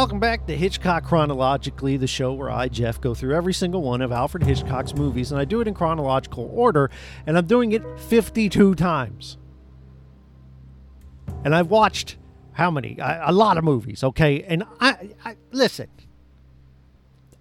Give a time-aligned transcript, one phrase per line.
[0.00, 4.00] Welcome back to Hitchcock Chronologically, the show where I, Jeff, go through every single one
[4.00, 6.90] of Alfred Hitchcock's movies, and I do it in chronological order,
[7.26, 9.36] and I'm doing it 52 times.
[11.44, 12.16] And I've watched
[12.52, 12.96] how many?
[12.98, 14.42] A, a lot of movies, okay?
[14.44, 15.88] And I, I listen,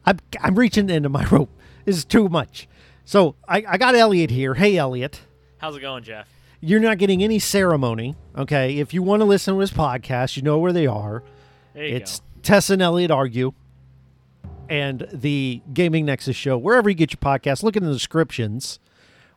[0.06, 1.58] I'm, I'm reaching the end of my rope.
[1.86, 2.68] This is too much.
[3.06, 4.56] So I, I got Elliot here.
[4.56, 5.22] Hey, Elliot.
[5.60, 6.28] How's it going, Jeff?
[6.60, 8.80] You're not getting any ceremony, okay?
[8.80, 11.24] If you want to listen to his podcast, you know where they are.
[11.74, 12.26] There you It's go.
[12.42, 13.54] Tess and Elliot Argue
[14.70, 17.64] and the Gaming Nexus show, wherever you get your podcast.
[17.64, 18.80] Look in the descriptions.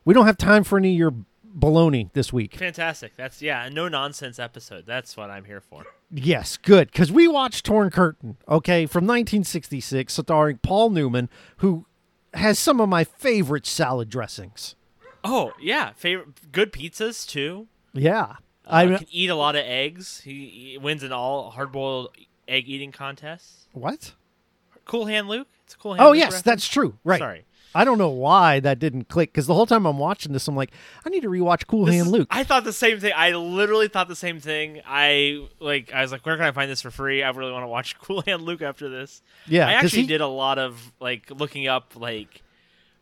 [0.05, 1.13] We don't have time for any of your
[1.57, 2.55] baloney this week.
[2.55, 3.15] Fantastic.
[3.15, 4.85] That's yeah, a no nonsense episode.
[4.85, 5.85] That's what I'm here for.
[6.11, 6.91] Yes, good.
[6.91, 11.85] Because we watched Torn Curtain, okay, from 1966, starring Paul Newman, who
[12.33, 14.75] has some of my favorite salad dressings.
[15.23, 17.67] Oh yeah, favorite good pizzas too.
[17.93, 18.35] Yeah.
[18.65, 20.21] Uh, I can eat a lot of eggs.
[20.21, 22.09] He, he wins in all hard boiled
[22.47, 23.67] egg eating contests.
[23.73, 24.13] What?
[24.85, 25.47] Cool Hand Luke.
[25.65, 26.03] It's a cool hand.
[26.05, 26.41] Oh, Luke yes, reference?
[26.43, 26.97] that's true.
[27.03, 27.19] Right.
[27.19, 27.45] Sorry.
[27.75, 30.55] I don't know why that didn't click because the whole time I'm watching this, I'm
[30.55, 30.71] like,
[31.05, 32.27] I need to rewatch Cool This Hand is- Luke.
[32.29, 33.13] I thought the same thing.
[33.15, 34.81] I literally thought the same thing.
[34.85, 35.91] I like.
[35.91, 37.23] I was like, where can I find this for free?
[37.23, 39.21] I really want to watch Cool Hand Luke after this.
[39.47, 42.43] yeah, I actually he- did a lot of like looking up like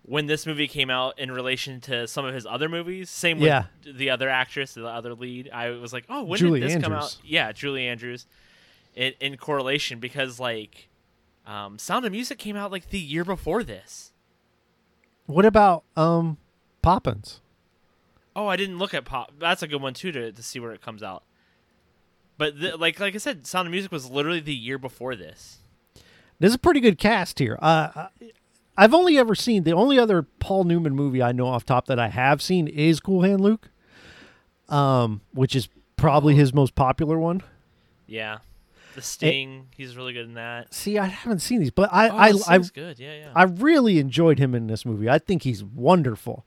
[0.04, 3.10] when this movie came out in relation to some of his other movies.
[3.10, 3.66] Same with Yeah.
[3.86, 5.50] the other actress, the other lead.
[5.54, 7.18] I was like, oh, when Julie did this come out?
[7.26, 8.26] Yeah, Julie Andrews.
[8.96, 10.90] In, in correlation, because like,
[11.48, 14.12] um, Sound of Music came out like the year before this.
[15.28, 16.38] What about um
[16.82, 17.40] Poppins?
[18.36, 19.32] Oh, I didn't look at pop.
[19.40, 21.24] That's a good one too to, to see where it comes out.
[22.38, 25.60] But the, like like I said, Sound of Music was literally the year before this.
[26.40, 27.58] There's a pretty good cast here.
[27.62, 28.08] Uh,
[28.76, 32.00] I've only ever seen the only other Paul Newman movie I know off top that
[32.00, 33.70] I have seen is Cool Hand Luke,
[34.68, 37.44] um, which is probably his most popular one.
[38.08, 38.40] Yeah,
[38.96, 39.68] The Sting.
[39.76, 40.74] he's really good in that.
[40.74, 43.00] See, I haven't seen these, but I Oh, I, I good.
[43.00, 43.32] Yeah, yeah.
[43.36, 45.10] I really enjoyed him in this movie.
[45.10, 46.46] I think he's wonderful.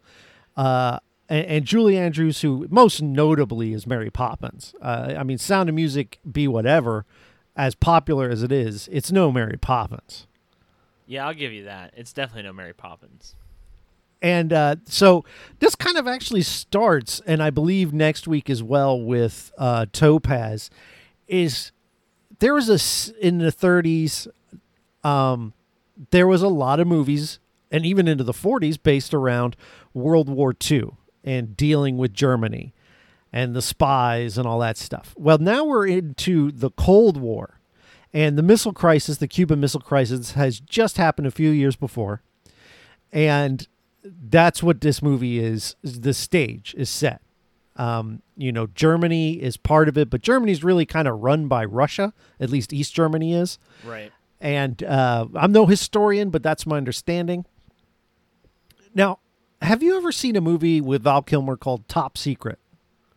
[0.56, 4.74] Uh, and, and Julie Andrews, who most notably is Mary Poppins.
[4.80, 7.06] Uh, I mean, Sound of Music, be whatever,
[7.56, 10.26] as popular as it is, it's no Mary Poppins.
[11.06, 11.92] Yeah, I'll give you that.
[11.96, 13.36] It's definitely no Mary Poppins.
[14.22, 15.24] And uh, so
[15.58, 20.70] this kind of actually starts, and I believe next week as well with uh, Topaz.
[21.26, 21.72] Is
[22.38, 24.28] there was a in the 30s,
[25.02, 25.52] um,
[26.10, 27.38] there was a lot of movies,
[27.70, 29.56] and even into the 40s, based around
[29.92, 30.90] World War II
[31.22, 32.72] and dealing with Germany
[33.32, 35.14] and the spies and all that stuff.
[35.18, 37.58] Well, now we're into the Cold War,
[38.12, 42.22] and the missile crisis, the Cuban Missile Crisis, has just happened a few years before,
[43.12, 43.66] and
[44.04, 45.74] that's what this movie is.
[45.82, 47.22] is The stage is set.
[47.76, 51.64] Um, you know, Germany is part of it, but Germany's really kind of run by
[51.64, 52.12] Russia.
[52.38, 53.58] At least East Germany is.
[53.84, 54.12] Right.
[54.40, 57.46] And uh, I'm no historian, but that's my understanding.
[58.94, 59.18] Now,
[59.62, 62.58] have you ever seen a movie with Val Kilmer called Top Secret?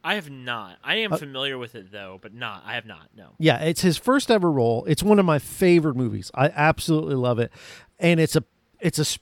[0.04, 0.78] I have not.
[0.84, 2.64] I am Uh, familiar with it though, but not.
[2.66, 3.10] I have not.
[3.16, 3.32] No.
[3.38, 4.86] Yeah, it's his first ever role.
[4.86, 6.32] It's one of my favorite movies.
[6.34, 7.52] I absolutely love it,
[8.00, 8.44] and it's a
[8.80, 9.20] it's a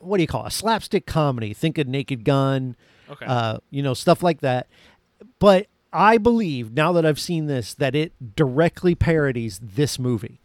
[0.00, 0.48] what do you call it?
[0.48, 1.54] a slapstick comedy?
[1.54, 2.76] Think of Naked Gun,
[3.10, 3.26] Okay.
[3.26, 4.68] uh, you know, stuff like that.
[5.38, 10.40] But I believe now that I've seen this that it directly parodies this movie.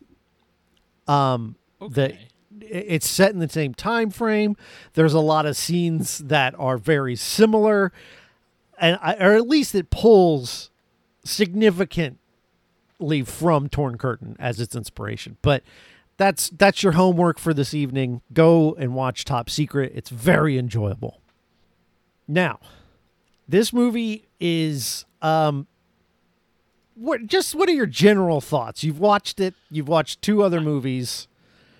[1.08, 2.18] Um, okay.
[2.60, 4.58] it's set in the same time frame.
[4.94, 7.92] There's a lot of scenes that are very similar,
[8.80, 10.72] and I, or at least it pulls
[11.24, 12.18] significantly
[13.24, 15.38] from Torn Curtain as its inspiration.
[15.44, 15.64] But
[16.18, 18.22] that's that's your homework for this evening.
[18.34, 19.92] Go and watch Top Secret.
[19.94, 21.22] It's very enjoyable.
[22.28, 22.60] Now,
[23.48, 25.68] this movie is um
[26.96, 28.84] what just what are your general thoughts?
[28.84, 29.54] You've watched it.
[29.70, 31.28] You've watched two other movies.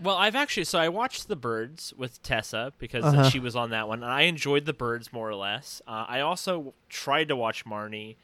[0.04, 3.30] Well, I've actually so I watched The Birds with Tessa because Uh-huh.
[3.30, 5.82] she was on that one, and I enjoyed The Birds more or less.
[5.88, 8.18] Uh, I also tried to watch Marnie.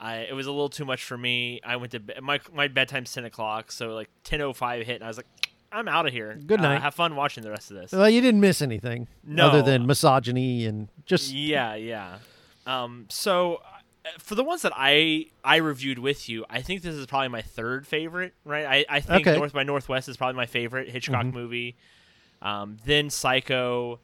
[0.00, 1.60] I it was a little too much for me.
[1.64, 4.96] I went to bed, my my bedtime's ten o'clock, so like ten o five hit,
[4.96, 5.26] and I was like,
[5.74, 6.38] I'm out of here.
[6.46, 6.82] Good Uh, night.
[6.82, 7.92] have fun watching the rest of this.
[7.92, 9.48] Well, you didn't miss anything No.
[9.48, 12.18] other than misogyny and just yeah, yeah.
[12.66, 13.56] Um, so
[14.04, 17.28] uh, for the ones that I I reviewed with you, I think this is probably
[17.28, 18.34] my third favorite.
[18.44, 18.64] Right?
[18.66, 19.30] I I think Okay.
[19.32, 19.38] Mm-hmm.
[19.40, 21.76] North by Northwest is probably my favorite Hitchcock movie.
[22.40, 23.98] Um, then Psycho,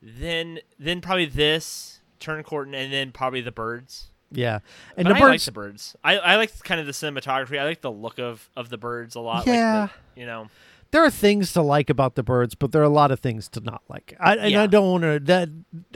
[0.00, 4.06] then then probably this Torn Curtain, and then probably The Birds.
[4.30, 4.60] yeah.
[4.96, 5.96] And But the I like birds, the birds.
[6.04, 7.58] I, I like kind of the cinematography.
[7.58, 9.46] I like the look of, of the birds a lot.
[9.46, 9.80] Yeah.
[9.82, 10.48] Like the, you know.
[10.92, 13.48] There are things to like about the birds, but there are a lot of things
[13.48, 14.16] to not like.
[14.20, 15.18] I, and I don't want to.
[15.20, 15.48] That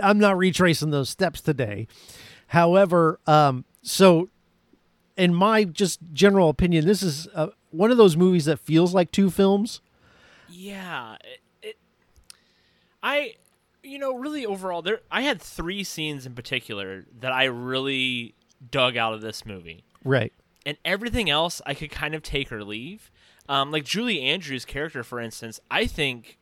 [0.02, 1.86] I'm not retracing those steps today.
[2.48, 4.28] However, um, so
[5.16, 9.10] in my just general opinion, this is a, one of those movies that feels like
[9.12, 9.80] two films.
[10.48, 11.76] Yeah, it, it,
[13.02, 13.34] I,
[13.82, 18.34] you know, really overall, there I had three scenes in particular that I really
[18.70, 20.32] dug out of this movie, Right.
[20.64, 23.10] and everything else I could kind of take or leave.
[23.48, 26.38] Um, like Julie Andrews' character, for instance, I think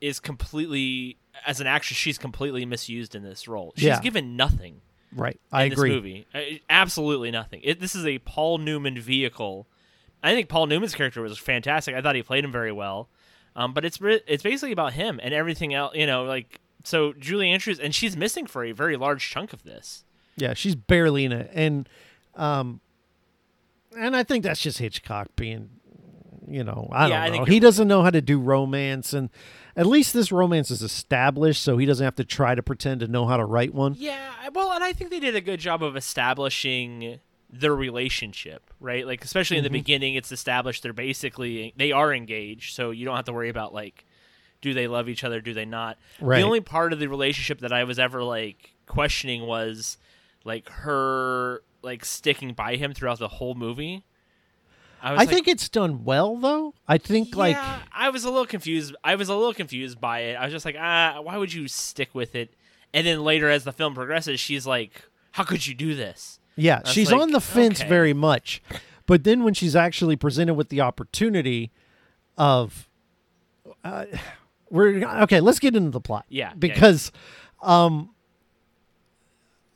[0.00, 1.16] is completely
[1.46, 3.72] as an actress, she's completely misused in this role.
[3.76, 4.00] She's Yeah.
[4.00, 4.82] given nothing
[5.14, 5.40] Right.
[5.50, 5.90] I in agree.
[5.90, 6.26] this movie.
[6.34, 7.60] Uh, Absolutely nothing.
[7.64, 9.66] It, this is a Paul Newman vehicle.
[10.22, 11.94] I think Paul Newman's character was fantastic.
[11.94, 13.08] I thought he played him very well.
[13.56, 15.94] Um, but it's it's basically about him and everything else.
[15.94, 19.62] You know, like so Julie Andrews, and she's missing for a very large chunk of
[19.62, 20.04] this.
[20.36, 21.86] Yeah, she's barely in it, and
[22.34, 22.80] um,
[23.98, 25.68] and I think that's just Hitchcock being,
[26.46, 27.36] you know, I Yeah, don't know.
[27.38, 29.30] you're He doesn't know how to do romance, and
[29.76, 33.08] at least this romance is established, so he doesn't have to try to pretend to
[33.08, 33.94] know how to write one.
[33.98, 39.06] Yeah, well, and I think they did a good job of establishing their relationship, right?
[39.06, 39.74] Like especially in the mm-hmm.
[39.74, 43.74] beginning, it's established they're basically they are engaged, so you don't have to worry about
[43.74, 44.06] like
[44.62, 45.98] do they love each other, do they not?
[46.20, 46.38] Right.
[46.38, 49.98] The only part of the relationship that I was ever like questioning was
[50.44, 54.04] like her like sticking by him throughout the whole movie.
[55.02, 56.74] I, I like, think it's done well, though.
[56.86, 57.56] I think like
[57.92, 58.94] I was a little confused.
[59.02, 60.34] I was a little confused by it.
[60.34, 62.54] I was just like, ah, why would you stick with it?
[62.94, 65.02] And then later, as the film progresses, she's like,
[65.32, 67.88] "How could you do this?" Yeah, That's she's like, on the fence okay.
[67.88, 68.62] very much.
[69.06, 71.72] But then when she's actually presented with the opportunity
[72.38, 72.88] of
[73.82, 74.04] uh,
[74.70, 76.26] we're okay, let's get into the plot.
[76.28, 77.10] Yeah, yeah, Because
[77.60, 78.10] um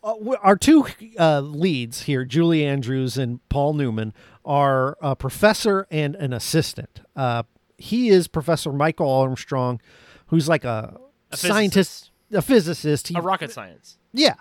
[0.06, 0.86] uh, our two
[1.18, 4.14] uh, leads here, Julie Andrews and Paul Newman,
[4.46, 7.00] are a professor and an assistant.
[7.14, 7.42] Uh,
[7.76, 9.80] he is Professor Michael Armstrong,
[10.28, 10.96] who's like a,
[11.32, 13.08] A scientist, a physicist.
[13.08, 13.98] He, A rocket science.
[14.12, 14.34] yeah.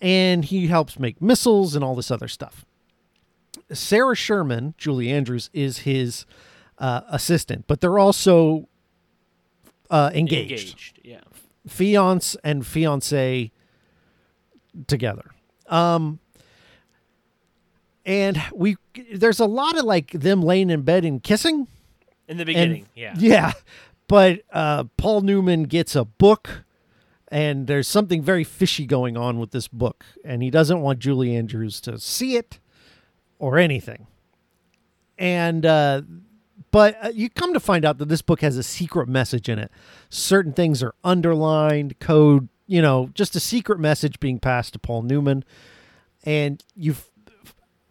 [0.00, 2.64] And he helps make missiles and all this other stuff.
[3.72, 6.26] Sarah Sherman, Julie Andrews, is his
[6.78, 8.68] uh, assistant, but they're also
[9.90, 10.70] uh, engaged.
[10.70, 11.00] Engaged.
[11.04, 11.20] Yeah.
[11.68, 13.52] Fiance and fiance
[14.88, 15.30] together.
[15.68, 16.18] Um,
[18.04, 18.76] and we
[19.14, 21.66] there's a lot of like them laying in bed and kissing.
[22.28, 22.86] In the And beginning.
[22.94, 23.14] yeah.
[23.18, 23.52] Yeah.
[24.08, 26.64] But uh, Paul Newman gets a book,
[27.28, 31.34] and there's something very fishy going on with this book, and he doesn't want Julie
[31.34, 32.58] Andrews to see it
[33.38, 34.06] or anything.
[35.18, 36.02] And uh,
[36.70, 39.58] but uh, you come to find out that this book has a secret message in
[39.58, 39.70] it.
[40.10, 45.02] Certain things are underlined, code, you know, just a secret message being passed to Paul
[45.02, 45.44] Newman,
[46.24, 46.96] and you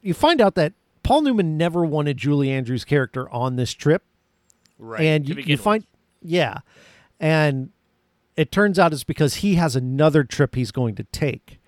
[0.01, 4.03] you find out that Paul Newman never wanted Julie Andrews' character on this trip.
[4.77, 5.01] Right.
[5.01, 5.61] and you, you with.
[5.61, 5.85] find
[6.23, 6.59] yeah.
[7.19, 7.69] And
[8.35, 11.59] it turns out it's because he has another trip he's going to take.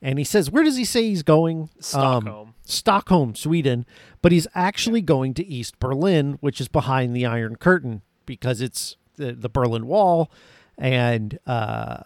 [0.00, 1.62] And he says where does he say he's going?
[1.62, 2.54] Um, Stockholm.
[2.64, 3.84] stockholm sweden.
[4.20, 8.96] But he's actually going to east berlin which is behind the iron curtain because it's
[9.16, 10.30] the, the berlin wall.
[10.78, 12.04] And uh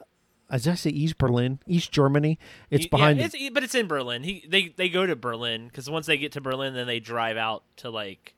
[0.50, 2.38] as I say, East Berlin, East Germany.
[2.70, 3.18] It's behind.
[3.18, 4.22] Yeah, it's, but it's in Berlin.
[4.22, 7.36] He they they go to Berlin because once they get to Berlin, then they drive
[7.36, 8.34] out to like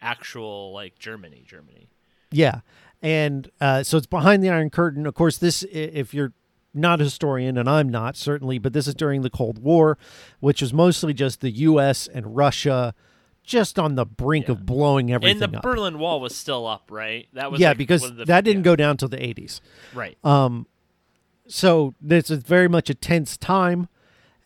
[0.00, 1.88] actual like Germany, Germany.
[2.30, 2.60] Yeah,
[3.02, 5.06] and uh, so it's behind the Iron Curtain.
[5.06, 6.32] Of course, this if you're
[6.74, 9.98] not a historian, and I'm not certainly, but this is during the Cold War,
[10.40, 12.06] which was mostly just the U.S.
[12.06, 12.94] and Russia,
[13.42, 15.62] just on the brink of blowing everything and the up.
[15.62, 17.26] Berlin Wall was still up, right?
[17.32, 19.16] That was yeah, like, because one of the- that didn't yeah, go down till the
[19.16, 19.60] 80s.
[19.94, 20.16] right.
[20.24, 20.66] Um,
[21.48, 23.88] so this is very much a tense time,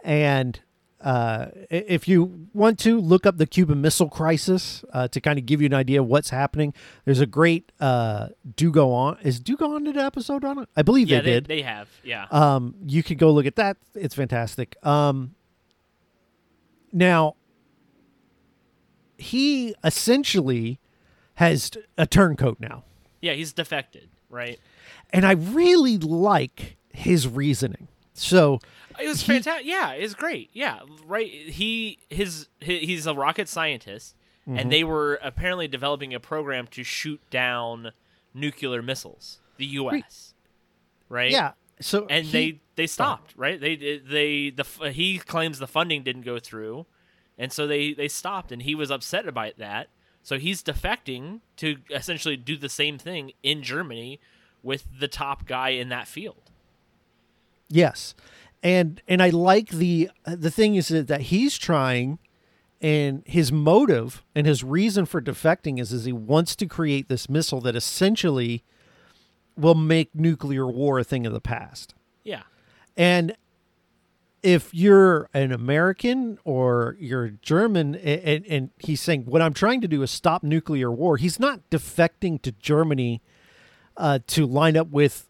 [0.03, 0.61] and
[1.01, 5.47] uh, if you want to look up the Cuban Missile Crisis uh, to kind of
[5.47, 6.73] give you an idea of what's happening,
[7.05, 9.19] there's a great uh, do go on.
[9.23, 10.69] Is do go on did an episode on it?
[10.77, 11.47] I believe yeah, they did.
[11.47, 11.89] They have.
[12.05, 12.27] Yeah.
[12.31, 13.77] Um, you could go look at that.
[13.95, 14.77] It's fantastic.
[14.85, 15.35] Um,
[16.93, 17.37] now,
[19.19, 20.79] he essentially
[21.35, 22.85] has a turncoat now,
[23.21, 24.61] yeah, he's defected, right?
[25.11, 27.89] and I really like his reasoning.
[28.15, 28.61] So,
[29.01, 29.67] It was fantastic.
[29.67, 30.51] Yeah, it's great.
[30.53, 31.31] Yeah, right.
[31.31, 34.15] He his, he he's a rocket scientist,
[34.49, 34.59] Mm-hmm.
[34.59, 37.93] and they were apparently developing a program to shoot down
[38.35, 39.39] nuclear missiles.
[39.57, 40.35] The U.S.
[41.09, 41.31] Right.
[41.31, 46.03] yeah, so and he- they they stopped right they they the he claims the funding
[46.03, 46.87] didn't go through
[47.39, 49.89] and so they they stopped and he was upset about that
[50.23, 54.19] so he's defecting to essentially do the same thing in Germany
[54.63, 56.51] with the top guy in that field
[57.75, 58.15] Yes,
[58.63, 62.19] and and I like the the thing is that that he's trying,
[62.81, 67.29] and his motive and his reason for defecting is is he wants to create this
[67.29, 68.63] missile that essentially
[69.57, 71.95] will make nuclear war a thing of the past.
[72.25, 72.43] yeah
[72.97, 73.37] And
[74.43, 79.89] if you're an American or you're German, and, and he's saying, What I'm trying to
[79.89, 83.23] do is stop nuclear war, he's not defecting to Germany
[83.97, 85.29] uh, to line up with,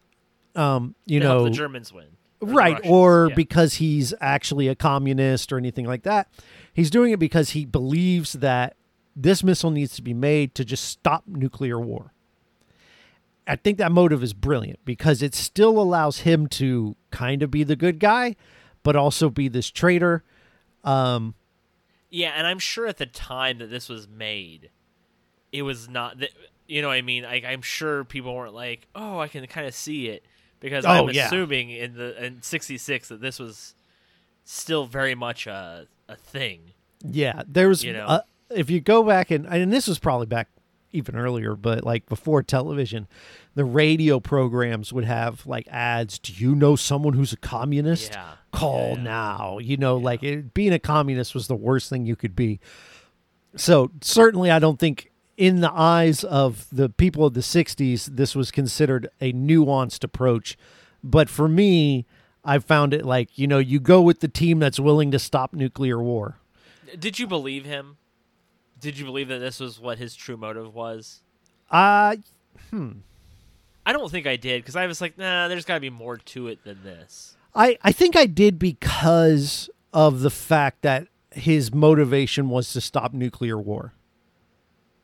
[0.55, 2.07] um, you To know, the Germans win.
[2.43, 3.35] Right Russians, or yeah.
[3.35, 6.29] because he's actually a communist or anything like that
[6.73, 8.75] he's doing it because he believes that
[9.15, 12.13] this missile needs to be made to just stop nuclear war
[13.47, 17.63] i think that motive is brilliant because it still allows him to kind of be
[17.63, 18.35] the good guy
[18.83, 20.23] but also be this traitor
[20.83, 21.35] um
[22.09, 24.69] Yeah, and I'm sure at the time that this was made,
[25.51, 26.29] it was not that.
[26.67, 29.65] You know, what I mean, like I'm sure people weren't like, "Oh, I can kind
[29.65, 30.23] of see it,"
[30.63, 31.27] because Oh, I'm yeah.
[31.27, 33.75] assuming in the in '66 that this was
[34.43, 36.71] still very much a a thing.
[37.07, 37.83] Yeah, there was.
[37.83, 38.05] You know?
[38.07, 40.47] uh, if you go back and and this was probably back
[40.91, 43.07] even earlier, but like before television,
[43.55, 46.17] the radio programs would have like ads.
[46.19, 48.13] Do you know someone who's a communist?
[48.13, 48.33] Yeah.
[48.51, 49.03] Call Yeah, yeah.
[49.03, 49.57] now.
[49.59, 52.59] You know, like it, being a communist was the worst thing you could be.
[53.55, 58.35] So certainly, I don't think in the eyes of the people of the '60s, this
[58.35, 60.57] was considered a nuanced approach.
[61.03, 62.05] But for me,
[62.45, 65.53] I found it like you know, you go with the team that's willing to stop
[65.53, 66.37] nuclear war.
[66.97, 67.97] Did you believe him?
[68.79, 71.21] Did you believe that this was what his true motive was?
[71.71, 72.17] Uh
[72.69, 72.91] hmm.
[73.85, 76.17] I don't think I did because I was like, nah, there's got to be more
[76.17, 77.35] to it than this.
[77.55, 83.13] I I think I did because of the fact that his motivation was to stop
[83.13, 83.93] nuclear war.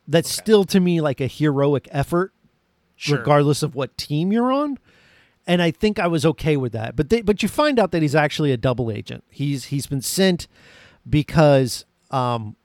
[0.09, 2.33] That's still to me like a heroic effort,
[2.95, 3.19] Sure.
[3.19, 4.77] regardless of what team you're on.
[5.47, 6.95] And I think I was okay with that.
[6.95, 9.23] But they, but you find out that he's actually a double agent.
[9.29, 10.47] He's he's been sent
[11.07, 12.55] because um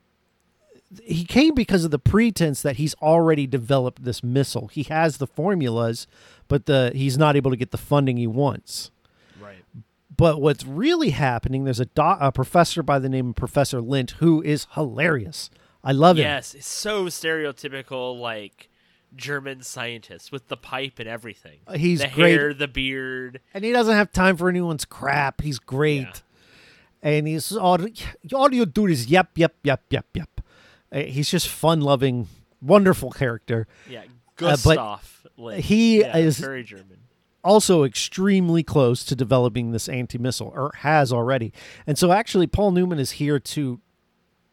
[1.03, 4.67] he came because of the pretense that he's already developed this missile.
[4.67, 6.07] He has the formulas,
[6.47, 8.91] but the he's not able to get the funding he wants.
[9.41, 9.63] Right.
[10.15, 11.63] But what's really happening?
[11.65, 15.49] There's a, doc, a professor by the name of Professor Lindt who is hilarious.
[15.85, 16.23] I love him.
[16.23, 18.69] Yes, it's so stereotypical, like
[19.15, 21.59] German scientist with the pipe and everything.
[21.67, 22.31] Uh, he's the great.
[22.37, 23.39] hair, the beard.
[23.53, 25.41] and he doesn't have time for anyone's crap.
[25.41, 26.13] He's great, Yeah.
[27.03, 27.77] and he's all
[28.33, 30.41] all you do is yep, yep, yep, yep, yep.
[30.91, 32.27] Uh, He's just fun-loving,
[32.61, 33.67] wonderful character.
[33.89, 35.27] Yeah, Uh, but Gustav.
[35.57, 36.97] He Yeah, is- very German.
[37.43, 41.53] also extremely close to developing this anti-missile or has already.
[41.85, 43.79] And so actually Paul Newman is here to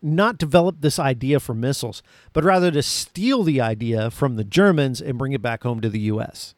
[0.03, 5.01] not develop this idea for missiles, but rather to steal the idea from the Germans
[5.01, 6.55] and bring it back home to the US.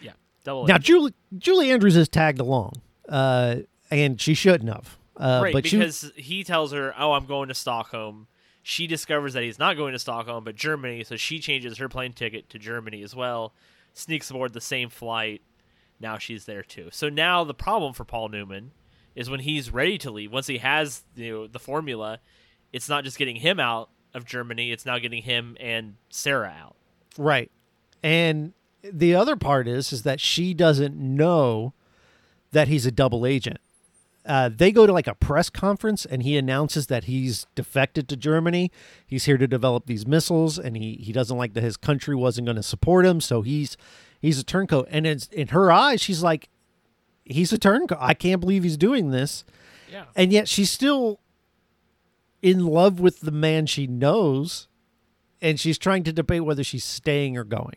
[0.00, 0.12] Yeah,
[0.44, 0.66] double.
[0.66, 0.78] Now.
[0.78, 2.82] Julie Julie Andrews is tagged along.
[3.08, 3.56] Uh,
[3.90, 4.96] and she shouldn't have.
[5.16, 8.28] Uh, right, but she because he tells her, "Oh, I'm going to Stockholm."
[8.62, 12.12] She discovers that he's not going to Stockholm, but Germany, so she changes her plane
[12.12, 13.52] ticket to Germany as well.
[13.92, 15.42] Sneaks aboard the same flight.
[15.98, 16.88] Now she's there too.
[16.92, 18.70] So now the problem for Paul Newman
[19.14, 20.32] is when he's ready to leave.
[20.32, 22.20] Once he has you know, the formula,
[22.72, 26.76] it's not just getting him out of Germany; it's now getting him and Sarah out.
[27.18, 27.50] Right.
[28.02, 28.52] And
[28.82, 31.74] the other part is is that she doesn't know
[32.52, 33.58] that he's a double agent.
[34.26, 38.16] Uh, they go to like a press conference and he announces that he's defected to
[38.16, 38.70] Germany.
[39.06, 42.46] He's here to develop these missiles and he, he doesn't like that his country wasn't
[42.46, 43.20] going to support him.
[43.20, 43.76] So he's
[44.20, 44.88] he's a turncoat.
[44.90, 46.48] And in her eyes, she's like,
[47.30, 47.98] he's a turncoat.
[48.00, 49.44] I can't believe he's doing this.
[49.90, 50.04] Yeah.
[50.14, 51.20] And yet she's still
[52.42, 54.66] in love with the man she knows
[55.42, 57.76] and she's trying to debate whether she's staying or going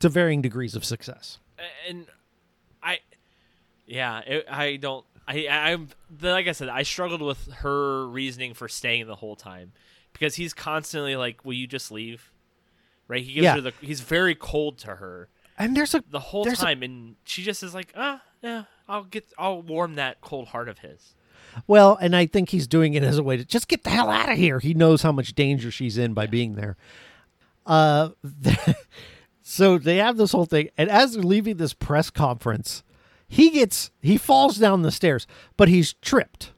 [0.00, 1.38] to varying degrees of success.
[1.88, 2.06] and
[2.82, 2.98] I,
[3.86, 5.04] yeah, it, I don't.
[5.28, 9.36] I, I'm the, like I said, I struggled with her reasoning for staying the whole
[9.36, 9.70] time
[10.12, 12.32] because he's constantly like, "Will you just leave?"
[13.06, 13.22] Right?
[13.22, 13.54] He gives Yeah.
[13.54, 13.72] her the.
[13.80, 15.28] He's very cold to her
[15.62, 18.64] And there's a the whole There's a- time, and she just is like, "Ah, yeah,
[18.88, 21.14] I'll get, I'll warm that cold heart of his."
[21.66, 24.08] well, and I think he's doing it as a way to just get the hell
[24.10, 24.58] out of here.
[24.58, 26.76] He knows how much danger she's in by being there.
[27.66, 28.10] Uh,
[29.42, 32.82] so they have this whole thing, and as they're leaving this press conference,
[33.28, 35.26] he gets he falls down the stairs,
[35.56, 36.52] but he's tripped.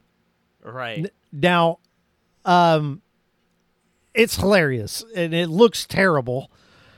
[0.63, 1.11] Right.
[1.33, 1.79] Now,
[2.45, 3.03] um,
[4.15, 6.51] it's hilarious and it looks terrible.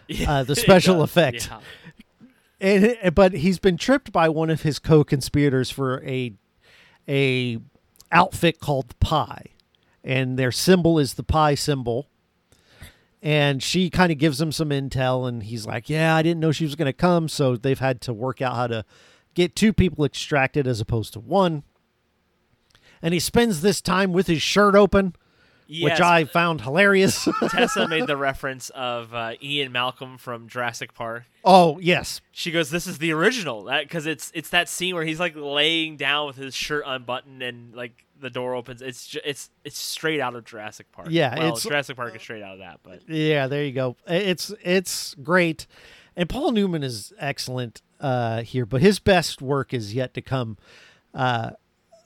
[0.29, 1.49] uh, the special effect.
[1.51, 1.61] yeah.
[2.61, 6.33] And eh, but he's been tripped by one of his co-conspirators for a
[7.09, 7.59] a
[8.11, 9.47] outfit called the Pi,
[10.03, 12.09] and their symbol is the Pi symbol.
[13.23, 16.53] And she kind of gives him some intel, and he's like, "Yeah, I didn't know
[16.53, 18.85] she was going to come, so they've had to work out how to
[19.35, 21.65] get two people extracted as opposed to one."
[23.03, 25.15] And he spends this time with his shirt open,
[25.69, 27.29] which I found hilarious.
[27.51, 31.25] Tessa made the reference of uh, Ian Malcolm from Jurassic Park.
[31.45, 35.21] oh yes, She goes, "This is the original," because it's it's that scene where he's
[35.21, 38.81] like laying down with his shirt unbuttoned and like the door opens.
[38.83, 41.09] It's ju- it's it's straight out of Jurassic Park.
[41.11, 43.47] Yeah, well, it's- Jurassic Park is straight out of that, but yeah.
[43.47, 43.97] There you go.
[44.07, 45.67] It's it's great,
[46.17, 50.57] and Paul Newman is excellent uh, here, but his best work is yet to come.
[51.15, 51.51] Uh,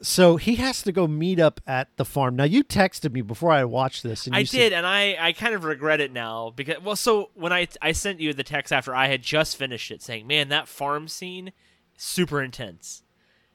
[0.03, 2.37] so he has to go meet up at the farm.
[2.37, 5.33] Now you texted me before I watched this, and I said- did, and I, I
[5.33, 8.73] kind of regret it now because well, so when I I sent you the text
[8.73, 11.53] after I had just finished it, saying, "Man, that farm scene,
[11.97, 13.03] super intense,"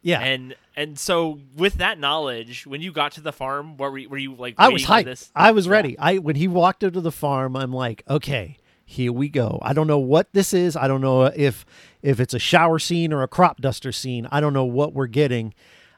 [0.01, 0.19] yeah.
[0.19, 4.09] and and so with that knowledge, when you got to the farm, what were you,
[4.09, 4.55] were you like?
[4.57, 5.05] I was hyped.
[5.05, 5.31] This?
[5.35, 5.71] I was Yeah.
[5.71, 5.97] ready.
[5.97, 9.57] I when he walked into the farm, I'm like, okay, here we go.
[9.63, 10.75] I don't know what this is.
[10.75, 11.65] I don't know if
[12.03, 14.27] if it's a shower scene or a crop duster scene.
[14.31, 15.55] I don't know what we're getting,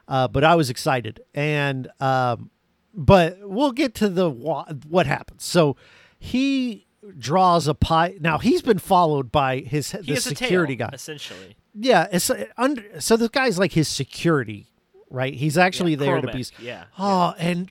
[0.08, 1.20] uh, but I was excited.
[1.34, 2.50] And um,
[2.94, 5.44] but we'll get to the wa- what happens.
[5.44, 5.76] So
[6.18, 6.86] he
[7.16, 8.16] draws a pi.
[8.20, 10.94] Now he's been followed by his He the security tail, guy.
[10.94, 11.56] essentially.
[11.74, 13.00] Yeah, it's uh, under.
[13.00, 14.66] So this guy's like his security,
[15.10, 15.32] right?
[15.34, 16.44] He's actually Yeah, there to be.
[16.58, 16.84] yeah.
[16.98, 17.70] Oh, and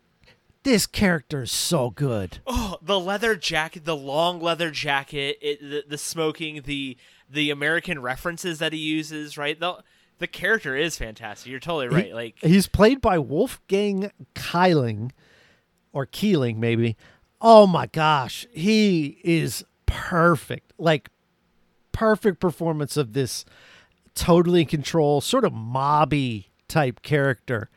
[0.64, 2.40] this character is so good.
[2.48, 6.98] Oh, the leather jacket, the long leather jacket, it, the, the smoking, the
[7.30, 9.60] the American references that he uses, right?
[9.60, 9.84] The
[10.20, 11.50] the character is fantastic.
[11.50, 12.14] You're totally right.
[12.14, 15.12] like He's played by Wolfgang Keiling,
[15.94, 16.96] or Keeling maybe.
[17.40, 20.74] Oh my gosh, he is perfect.
[20.78, 21.10] Like
[21.92, 23.46] perfect performance of this
[24.16, 27.70] totally in control, sort of mobby type character.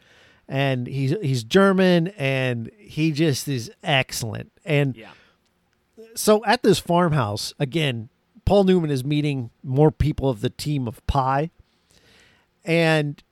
[0.48, 4.50] And he's he's German and he just is excellent.
[4.64, 5.10] And yeah.
[6.14, 8.08] so at this farmhouse, again,
[8.44, 11.50] Paul Newman is meeting more people of the team of Pi.
[12.64, 13.22] And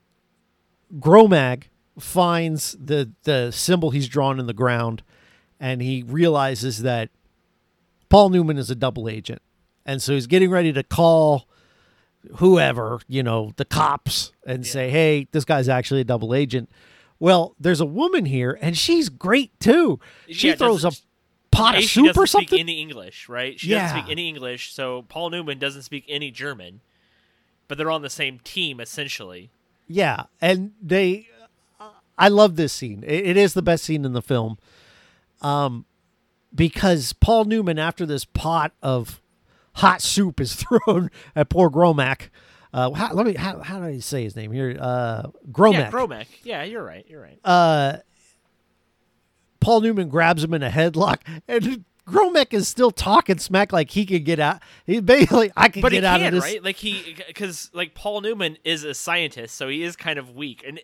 [0.98, 1.64] Gromek
[1.98, 5.02] finds the the symbol he's drawn in the ground
[5.60, 7.10] and he realizes that
[8.08, 9.42] Paul Newman is a double agent.
[9.84, 11.48] And so he's getting ready to call
[12.36, 16.70] whoever, you know, the cops and say, "Hey, this guy's actually a double agent."
[17.20, 19.98] Well, there's a woman here and she's great too.
[20.30, 20.92] She Yeah, throws a
[21.50, 22.46] pot of soup or something.
[22.48, 23.58] speak any English, right?
[23.58, 23.82] She Yeah.
[23.88, 26.80] doesn't speak any English, so Paul Newman doesn't speak any German.
[27.68, 29.50] But they're on the same team essentially.
[29.86, 31.28] Yeah, and they,
[32.18, 33.04] I love this scene.
[33.06, 34.58] It, it is the best scene in the film,
[35.40, 35.84] um,
[36.54, 39.20] because Paul Newman, after this pot of
[39.74, 40.54] hot soup is
[40.86, 42.28] thrown at poor Gromack.
[42.72, 43.34] Uh, how, let me.
[43.34, 44.76] How, how do I say his name here?
[44.78, 45.72] Uh, Gromack.
[45.72, 46.26] Yeah, Gromek.
[46.42, 47.06] Yeah, you're right.
[47.08, 47.38] You're right.
[47.44, 47.98] uh,
[49.60, 54.06] Paul Newman grabs him in a headlock, and Gromek is still talking smack like he
[54.06, 54.60] could get out.
[54.86, 56.44] He basically, I can but get out can, of this.
[56.44, 56.62] right?
[56.62, 60.64] Like he, because like Paul Newman is a scientist, so he is kind of weak,
[60.66, 60.80] and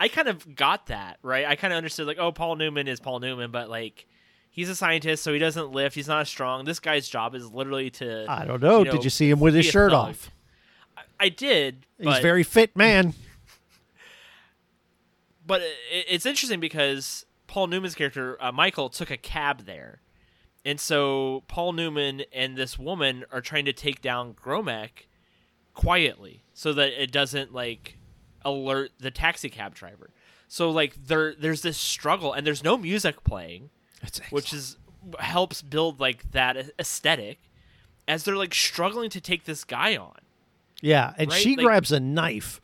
[0.00, 1.44] I kind of got that, right?
[1.46, 4.06] I kind of understood like, oh, Paul Newman is Paul Newman, but like
[4.50, 5.94] he's a scientist, so he doesn't lift.
[5.94, 6.64] He's not strong.
[6.64, 8.26] This guy's job is literally to.
[8.28, 8.80] I don't know.
[8.80, 10.10] you know, Did you see him with his shirt thug.
[10.10, 10.30] off?
[10.96, 11.86] I, I did.
[11.98, 13.14] He's very fit man.
[15.46, 20.00] but it, it's interesting because Paul Newman's character uh, Michael took a cab there,
[20.68, 25.06] and so Paul Newman and this woman are trying to take down Gromek
[25.74, 27.96] quietly so that it doesn't like
[28.44, 30.10] alert the taxi cab driver.
[30.48, 33.70] So like there there's this struggle and there's no music playing,
[34.30, 34.76] which is
[35.18, 37.38] helps build like that aesthetic
[38.06, 40.16] as they're like struggling to take this guy on.
[40.80, 41.40] Yeah, and Right?
[41.40, 42.60] she Like- grabs a knife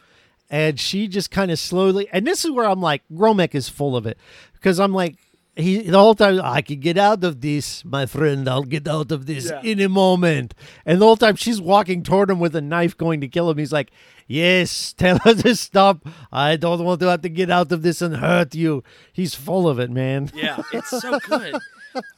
[0.50, 3.96] and she just kind of slowly and this is where I'm like Gromek is full
[3.96, 4.18] of it
[4.54, 5.16] because I'm like
[5.56, 8.48] he the whole time I can get out of this, my friend.
[8.48, 9.60] I'll get out of this Yeah.
[9.62, 10.54] in a moment.
[10.84, 13.58] And the whole time she's walking toward him with a knife, going to kill him.
[13.58, 13.90] He's like,
[14.26, 16.06] "Yes, tell her to stop.
[16.32, 19.68] I don't want to have to get out of this and hurt you." He's full
[19.68, 20.30] of it, man.
[20.34, 21.54] Yeah, it's so good.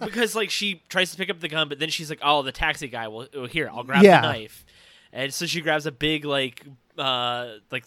[0.01, 2.53] because like she tries to pick up the gun, but then she's like, "Oh, the
[2.53, 3.68] taxi guy will will- here.
[3.72, 4.22] I'll grab Yeah.
[4.22, 4.64] the knife,"
[5.12, 6.64] and so she grabs a big like
[6.96, 7.85] uh like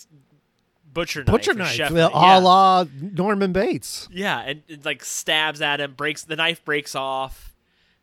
[0.94, 2.14] butcher knife, Butcher knife, chef a knife.
[2.14, 2.38] la Yeah.
[2.38, 4.08] la Norman Bates.
[4.12, 7.54] yeah, and it, like stabs at him, breaks the knife, breaks off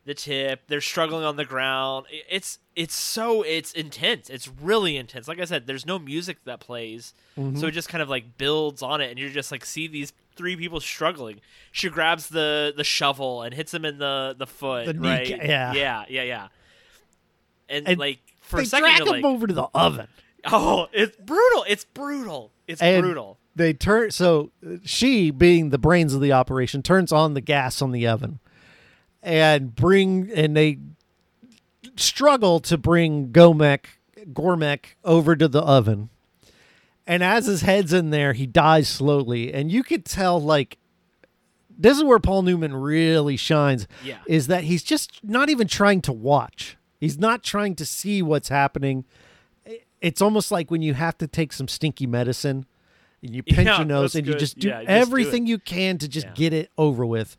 [0.05, 0.61] the tip.
[0.67, 2.05] They're struggling on the ground.
[2.29, 4.29] It's it's so it's intense.
[4.29, 5.27] It's really intense.
[5.27, 7.57] Like I said, there's no music that plays, Mm-hmm.
[7.59, 10.13] so it just kind of like builds on it, and you're just like see these
[10.35, 11.41] three people struggling.
[11.71, 14.85] She grabs the the shovel and hits him in the the foot.
[14.85, 15.27] The right?
[15.27, 15.73] ca- yeah.
[15.73, 16.47] yeah, yeah, yeah.
[17.69, 20.07] And, And like for a second, drag him like, over to the oven.
[20.45, 21.65] oh, it's brutal.
[21.67, 22.51] It's brutal.
[22.67, 23.37] It's And brutal.
[23.55, 24.51] They turn so
[24.83, 28.39] she, being the brains of the operation, turns on the gas on the oven,
[29.23, 30.79] and bring and they
[31.95, 33.85] struggle to bring Gomek
[34.31, 36.09] Gormek over to the oven.
[37.07, 40.77] And as his head's in there, he dies slowly, and you could tell like
[41.77, 43.87] this is where Paul Newman really shines.
[44.03, 44.17] Yeah.
[44.27, 46.77] Is that he's just not even trying to watch.
[46.99, 49.05] He's not trying to see what's happening.
[50.01, 52.65] It's almost like when you have to take some stinky medicine
[53.23, 55.47] and you pinch Yeah, your nose and you just do Yeah, you just do everything
[55.47, 56.33] you can to just Yeah.
[56.33, 57.35] get it over with.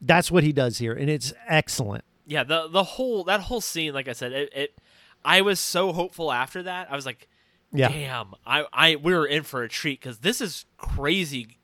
[0.00, 2.04] That's what he does here, and it's excellent.
[2.26, 4.78] yeah the the whole that whole scene like i said it, it
[5.24, 7.28] i was so hopeful after that i was like
[7.74, 11.58] damn i i we were in for a treat because this is crazy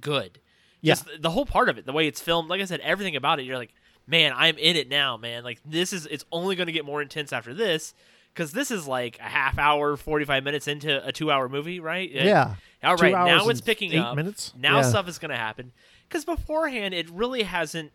[0.00, 0.38] good
[0.80, 0.94] Yeah.
[1.18, 3.44] The whole part of it the way it's filmed like i said everything about it
[3.46, 3.74] you're like
[4.06, 7.02] man i'm in it now man like this is it's only going to get more
[7.02, 7.92] intense after this
[8.36, 12.10] because this is like a half hour 45 minutes into a two hour movie right
[12.10, 12.56] Yeah.
[12.84, 14.52] all right now it's picking eight up minutes?
[14.58, 14.82] now Yeah.
[14.82, 15.72] stuff is going to happen
[16.08, 17.92] because beforehand it really hasn't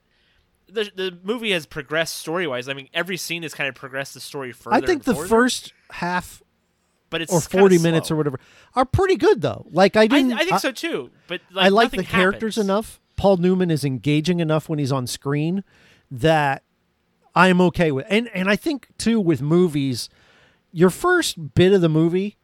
[0.68, 2.70] the, the movie has progressed story wise.
[2.70, 4.78] I mean, every scene has kind of progressed the story further.
[4.78, 6.42] I think the first half
[7.10, 8.16] but it's or 40 minutes slow.
[8.16, 8.40] or whatever
[8.74, 9.66] are pretty good though.
[9.72, 11.12] Like I I, didn't I think so too.
[11.28, 13.00] But like, I like the characters enough.
[13.18, 15.64] Paul Newman is engaging enough when he's on screen
[16.10, 16.64] that
[17.36, 18.06] I'm okay with.
[18.10, 20.10] And and I think too with movies,
[20.72, 22.38] your first bit of the movie,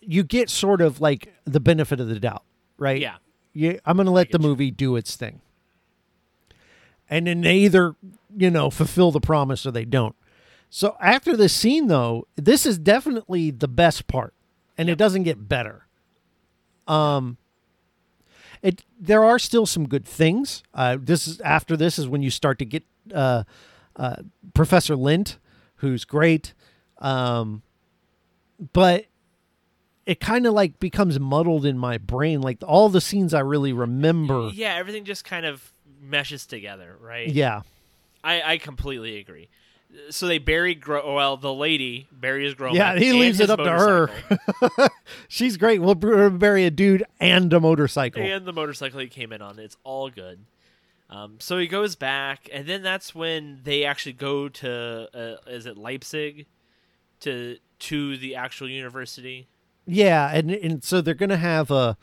[0.00, 2.44] you get sort of like the benefit of the doubt,
[2.78, 3.00] right?
[3.00, 3.16] Yeah.
[3.52, 4.48] You, I'm going to let the get you.
[4.48, 5.40] movie do its thing.
[7.10, 7.94] And then they either,
[8.36, 10.14] you know, fulfill the promise or they don't.
[10.70, 14.34] So after this scene though, this is definitely the best part.
[14.76, 15.86] And it doesn't get better.
[16.86, 17.38] Um
[18.62, 20.62] it there are still some good things.
[20.74, 23.44] Uh, this is after this is when you start to get uh,
[23.96, 24.16] uh,
[24.54, 25.36] Professor Lindt,
[25.76, 26.54] who's great,
[26.98, 27.62] um,
[28.72, 29.06] but
[30.06, 32.40] it kind of like becomes muddled in my brain.
[32.40, 34.50] Like all the scenes I really remember.
[34.52, 37.28] Yeah, everything just kind of meshes together, right?
[37.28, 37.62] Yeah,
[38.24, 39.48] I, I completely agree.
[40.10, 42.76] So they bury Gro- well the lady buries Groman.
[42.76, 42.96] yeah.
[42.98, 44.90] He leaves it up to her.
[45.28, 45.80] She's great.
[45.80, 48.22] We'll bury a dude and a motorcycle.
[48.22, 49.58] and the motorcycle he came in on.
[49.58, 50.40] It's all good.
[51.10, 55.08] Um, so he goes back, and then that's when they actually go to
[55.46, 56.44] uh, is it Leipzig
[57.20, 59.48] to to the actual university.
[59.86, 61.96] Yeah, and and so they're going to have a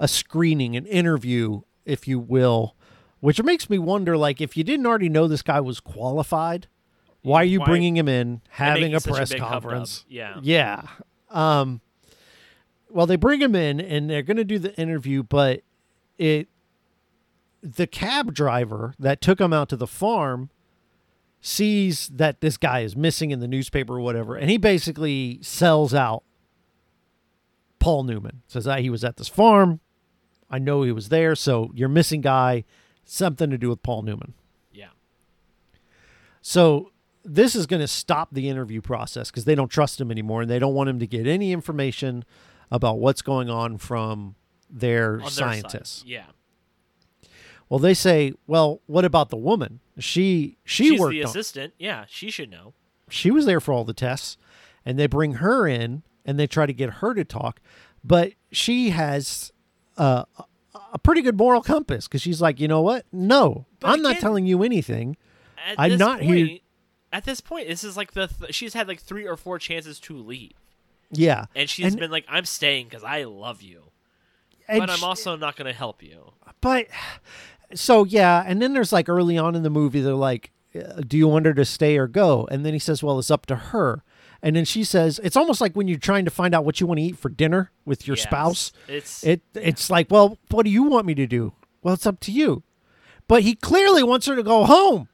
[0.00, 2.74] a screening, an interview, if you will,
[3.20, 6.66] which makes me wonder like if you didn't already know this guy was qualified,
[7.22, 9.48] why are you Why- bringing him in, having a press hubbub.
[9.48, 10.04] conference?
[10.08, 10.82] Yeah, Yeah.
[11.30, 11.80] Um
[12.90, 15.62] well, they bring him in and they're going to do the interview, but
[16.18, 16.48] it
[17.62, 20.50] the cab driver that took him out to the farm
[21.46, 25.92] sees that this guy is missing in the newspaper or whatever, and he basically sells
[25.92, 26.22] out
[27.78, 28.40] Paul Newman.
[28.46, 29.80] Says, ah, he was at this farm.
[30.48, 32.64] I know he was there, so your missing guy,
[33.04, 34.32] something to do with Paul Newman.
[34.72, 34.88] yeah,
[36.40, 40.42] So this is going to stop the interview process because they don't trust him anymore
[40.42, 42.24] and they don't want him to get any information
[42.70, 44.34] about what's going on from
[44.70, 46.04] their on scientists.
[46.06, 46.24] Yeah,
[47.68, 49.80] Well, they say, "Well, what about the woman?
[49.98, 51.30] She she she's worked the on.
[51.30, 51.74] assistant.
[51.78, 52.74] Yeah, she should know.
[53.08, 54.36] She was there for all the tests."
[54.86, 57.60] And they bring her in and they try to get her to talk,
[58.04, 59.50] but she has
[59.96, 60.24] uh,
[60.74, 63.06] a- pretty good moral compass because she's like, "You know what?
[63.10, 65.16] No, But I'm not telling you anything."
[65.66, 66.58] At I'm this not point, here-
[67.12, 69.98] At this point, this is like the th- she's had like three or four chances
[70.00, 70.52] to leave,
[71.10, 73.84] Yeah, and she's And- been like, "I'm staying because I love you,
[74.68, 76.88] and but I'm she- also not going to help you." But
[77.74, 81.16] so yeah, and then there's like early on in the movie, they're like, uh, "Do
[81.16, 83.56] you want her to stay or go?" And then he says, "Well, it's up to
[83.56, 84.02] her."
[84.42, 86.86] And then she says, "It's almost like when you're trying to find out what you
[86.86, 88.24] want to eat for dinner with your Yes.
[88.24, 88.72] spouse.
[88.88, 91.52] It's It it's like, well, what do you want me to do?
[91.82, 92.62] Well, it's up to you."
[93.26, 95.08] But he clearly wants her to go home.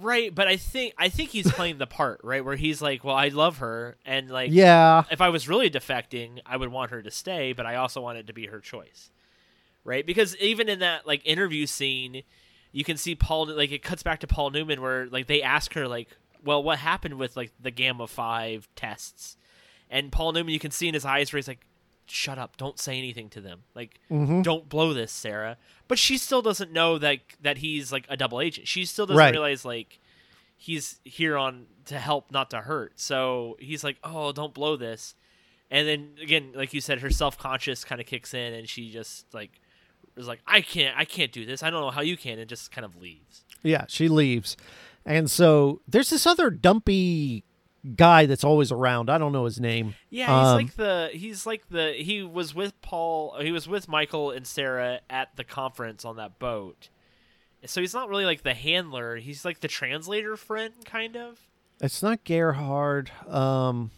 [0.00, 2.44] Right, but I think I think he's playing the part, right?
[2.44, 6.38] Where he's like, "Well, I love her, and like, Yeah, if I was really defecting,
[6.46, 9.10] I would want her to stay, but I also want it to be her choice,
[9.88, 10.06] right?
[10.06, 12.22] Because even in that like interview scene,
[12.70, 15.72] you can see Paul like it cuts back to Paul Newman where like they ask
[15.74, 16.08] her like,
[16.44, 19.36] "Well, what happened with like the Gamma Five tests?"
[19.90, 21.66] And Paul Newman, you can see in his eyes where he's like,
[22.06, 22.56] "Shut up!
[22.58, 23.62] Don't say anything to them.
[23.74, 24.42] Like, Mm-hmm.
[24.42, 25.56] don't blow this, Sarah."
[25.88, 28.68] But she still doesn't know that that he's like a double agent.
[28.68, 29.32] She still doesn't Right.
[29.32, 29.98] realize like
[30.56, 32.92] he's here on to help, not to hurt.
[33.00, 35.14] So he's like, "Oh, don't blow this."
[35.70, 38.90] And then again, like you said, her self conscious kind of kicks in, and she
[38.90, 39.60] just like
[40.18, 41.62] is like, "I can't, I can't do this.
[41.62, 43.44] I don't know how you can," and just kind of leaves.
[43.62, 43.84] yeah.
[43.88, 44.56] She leaves,
[45.06, 47.44] and so there's this other dumpy
[47.96, 49.08] guy that's always around.
[49.08, 49.94] I don't know his name.
[50.10, 53.36] Yeah, he's Um, like the he's like the he was with Paul.
[53.40, 56.88] He was with Michael and Sarah at the conference on that boat.
[57.66, 59.16] So he's not really like the handler.
[59.16, 61.38] He's like the translator friend, kind of.
[61.80, 63.10] It's not Gerhard.
[63.28, 63.90] Um,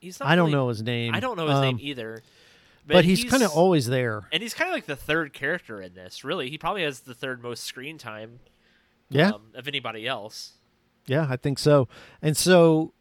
[0.00, 0.28] He's not.
[0.30, 1.14] I don't know his name.
[1.14, 2.22] I don't know his name Um, either.
[2.96, 4.22] But, he's, kind of always there.
[4.32, 6.24] and he's kind of like the third character in this.
[6.24, 8.40] Really, he probably has the third most screen time.
[9.08, 9.30] Yeah.
[9.30, 10.52] um, of anybody else.
[11.06, 11.88] Yeah, I think so.
[12.22, 12.92] And so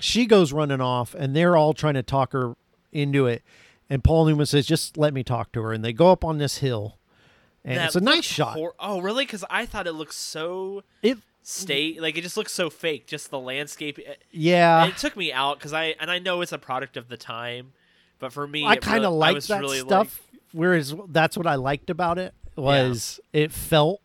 [0.00, 2.54] she goes running off, and they're all trying to talk her
[2.92, 3.42] into it.
[3.88, 6.38] And Paul Newman says, "Just let me talk to her." And they go up on
[6.38, 6.98] this hill,
[7.64, 8.54] and That it's a nice shot.
[8.56, 9.24] hor- oh, really?
[9.24, 13.06] Because I thought it looked so it, state like it just looks so fake.
[13.06, 13.98] Just the landscape.
[14.32, 17.16] Yeah, it took me out because I and I know it's a product of the
[17.16, 17.72] time,
[18.18, 20.20] but for me, I kind of really, I liked that really stuff.
[20.52, 24.00] Whereas that's what I liked about it was it felt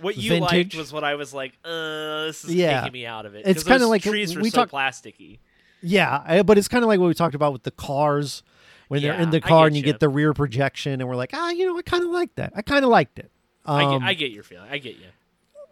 [0.00, 1.52] what you liked was what I was like.
[1.64, 2.80] Uh, this is Yeah.
[2.80, 3.46] taking me out of it.
[3.46, 5.38] It's kinda like trees were we so talk- plasticky.
[5.82, 8.42] yeah, I- but it's kind of like what we talked about with the cars
[8.88, 9.84] when they're in the car and you you.
[9.86, 12.52] get the rear projection, and we're like, ah, you know, I kind of like that.
[12.54, 13.30] I kind of liked it.
[13.64, 14.68] I, Um, get, I get your feeling.
[14.70, 15.06] I get you.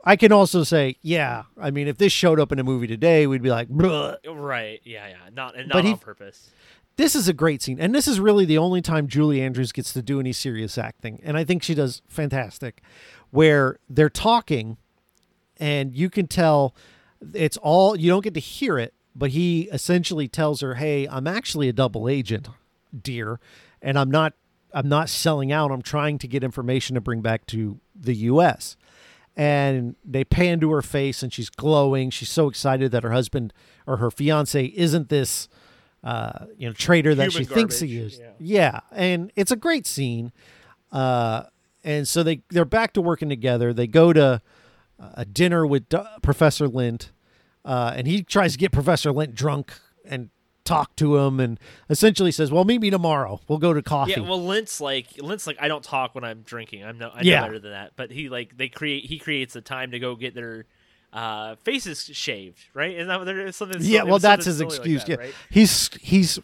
[0.04, 1.42] I can also say, yeah.
[1.60, 4.16] I mean, if this showed up in a movie today, we'd be like, Bruh.
[4.26, 4.80] Right?
[4.84, 5.16] Yeah, yeah.
[5.34, 6.50] Not and But not he- on purpose.
[7.00, 9.92] This is a great scene, and this is really the only time Julie Andrews gets
[9.94, 12.82] to do any serious acting, and I think she does fantastic.
[13.30, 14.76] Where they're talking,
[15.58, 16.74] and you can tell
[17.32, 21.26] it's all you don't get to hear it, but he essentially tells her, "Hey, I'm
[21.26, 22.48] actually a double agent,
[23.02, 23.40] dear,
[23.80, 24.34] and I'm not."
[24.72, 25.72] I'm not selling out.
[25.72, 28.76] I'm trying to get information to bring back to the U.S.
[29.36, 32.10] And they pan to her face, and she's glowing.
[32.10, 33.52] She's so excited that her husband
[33.84, 35.48] or her fiance isn't this
[36.04, 38.18] uh, you know traitor that Human she thinks he is.
[38.18, 38.30] yeah.
[38.38, 40.32] Yeah, and it's a great scene.
[40.92, 41.44] Uh,
[41.84, 43.72] and so they they're back to working together.
[43.72, 44.42] They go to
[44.98, 47.10] a dinner with D- Professor Lindt,
[47.64, 49.72] uh, and he tries to get Professor Lindt drunk
[50.04, 50.28] and
[50.64, 51.58] talk to him, and
[51.88, 53.40] essentially says, "Well, meet me tomorrow.
[53.48, 56.42] We'll go to coffee." Yeah, well, Lindt's like Lindt's like I don't talk when I'm
[56.42, 56.84] drinking.
[56.84, 57.42] I'm no, I know Yeah.
[57.42, 57.92] better than that.
[57.96, 60.66] But he like they create he creates a time to go get their
[61.12, 62.92] uh, faces shaved, right?
[62.94, 63.80] Isn't that what there is something?
[63.82, 65.04] yeah, well, that's his silly like excuse.
[65.04, 65.34] that, yeah, right?
[65.50, 66.38] he's he's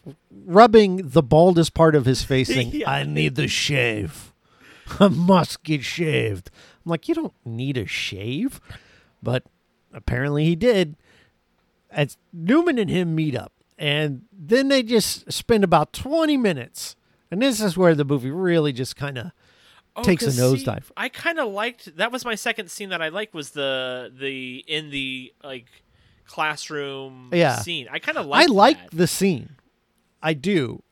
[0.44, 2.90] rubbing the baldest part of his face, saying, Yeah.
[2.90, 4.33] "I need the shave.
[5.00, 6.50] I must get shaved."
[6.85, 8.61] I'm like, you don't need a shave,
[9.22, 9.44] but
[9.92, 10.96] apparently he did.
[11.90, 16.94] As Newman and him meet up, and then they just spend about 20 minutes,
[17.31, 19.31] and this is where the movie really just kind of
[19.96, 20.85] Oh, takes a nosedive.
[20.96, 24.62] I kind of liked that was my second scene that I liked was the the
[24.68, 25.66] in the like
[26.26, 27.56] classroom Yeah.
[27.61, 27.88] scene.
[27.90, 29.56] I kind of like I like the scene,
[30.22, 30.82] I do,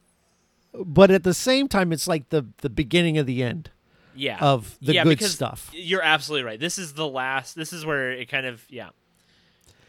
[0.72, 3.70] but at the same time, it's like the the beginning of the end.
[4.14, 5.70] yeah of the yeah, good stuff.
[5.74, 6.60] You're absolutely right.
[6.60, 7.54] This is the last.
[7.56, 8.90] This is where it kind of yeah.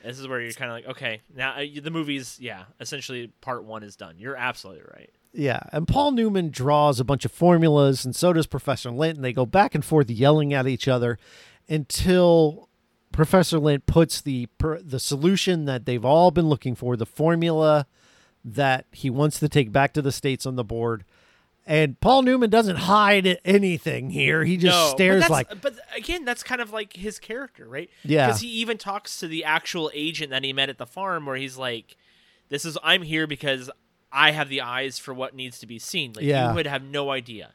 [0.03, 3.63] This is where you're kind of like okay now uh, the movie's yeah essentially part
[3.63, 4.15] one is done.
[4.19, 5.09] You're absolutely right.
[5.37, 9.23] Yeah, and Paul Newman draws a bunch of formulas, and so does Professor Lindt, and
[9.23, 11.19] they go back and forth yelling at each other
[11.67, 12.69] until
[13.11, 17.85] Professor Lindt puts the per, the solution that they've all been looking for, the formula
[18.45, 21.03] that he wants to take back to the states on the board.
[21.67, 24.43] And Paul Newman doesn't hide anything here.
[24.43, 27.89] He just no, stares but like, But again, that's kind of like his character, right?
[28.03, 28.27] Yeah.
[28.27, 31.35] Because he even talks to the actual agent that he met at the farm, where
[31.35, 31.97] he's like,
[32.49, 33.71] "This is I'm here because
[34.15, 36.13] I have the eyes for what needs to be seen.
[36.13, 36.49] Like Yeah.
[36.49, 37.51] you would have no idea."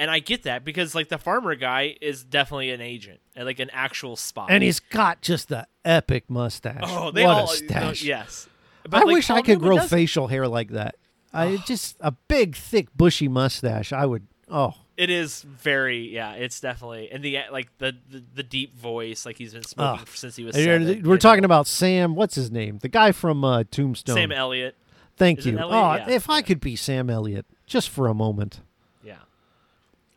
[0.00, 3.58] And I get that because like the farmer guy is definitely an agent, and like
[3.58, 4.46] an actual spy.
[4.48, 6.82] and he's got just the epic mustache.
[6.84, 8.02] oh, they what all a stash!
[8.02, 8.48] yes.
[8.92, 9.90] I like, wish I could grow doesn't.
[9.90, 10.94] facial hair like that.
[11.32, 13.92] I just a big, thick, bushy mustache.
[13.92, 14.26] I would.
[14.50, 16.32] Oh, It is very yeah.
[16.34, 20.10] It's definitely and the like the the, the deep voice like he's been smoking Ah.
[20.14, 20.54] since he was.
[20.54, 21.16] Seven, We're you know.
[21.16, 22.14] talking about Sam.
[22.14, 22.78] What's his name?
[22.78, 24.14] The guy from uh, Tombstone.
[24.14, 24.74] Sam Elliott.
[25.18, 25.58] Thank you.
[25.58, 28.60] Oh, Yeah, if I could be Sam Elliott just for a moment.
[29.04, 29.16] Yeah.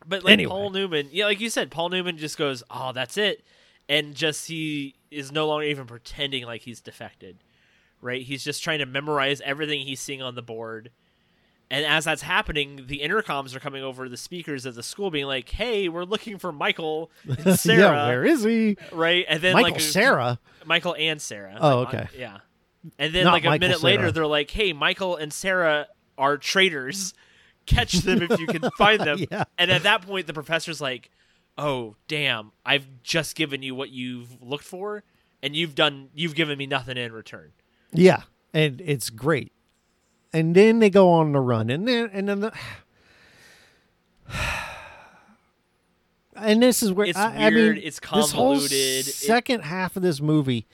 [0.06, 0.50] But like Anyway.
[0.50, 3.44] Paul Newman, yeah, like you said, Paul Newman just goes, "Oh, that's it,"
[3.88, 7.38] and just he is no longer even pretending like he's defected,
[8.00, 8.22] right?
[8.22, 10.90] He's just trying to memorize everything he's seeing on the board.
[11.70, 15.26] And as that's happening, the intercoms are coming over the speakers of the school, being
[15.26, 18.76] like, "Hey, we're looking for Michael and Sarah, yeah, where is he?
[18.92, 20.38] right?" And then Michael like Sarah.
[20.66, 21.56] Michael and Sarah.
[21.60, 21.98] Oh, Like, okay.
[22.04, 22.38] uh, yeah.
[22.98, 25.86] And then Not like a Michael minute later, they're like, "Hey, Michael and Sarah
[26.18, 27.14] are traitors.
[27.66, 29.44] Catch them if you can find them." Yeah.
[29.56, 31.10] And at that point, the professor's like,
[31.56, 32.50] "Oh, damn!
[32.66, 35.04] I've just given you what you've looked for,
[35.42, 36.08] and you've done.
[36.14, 37.52] You've given me nothing in return."
[37.92, 39.52] Yeah, and it's great.
[40.32, 42.52] And then they go on the run, and then and then the.
[46.34, 49.96] And this is where It's I, I mean, it's This whole convoluted, it- second half
[49.96, 50.66] of this movie,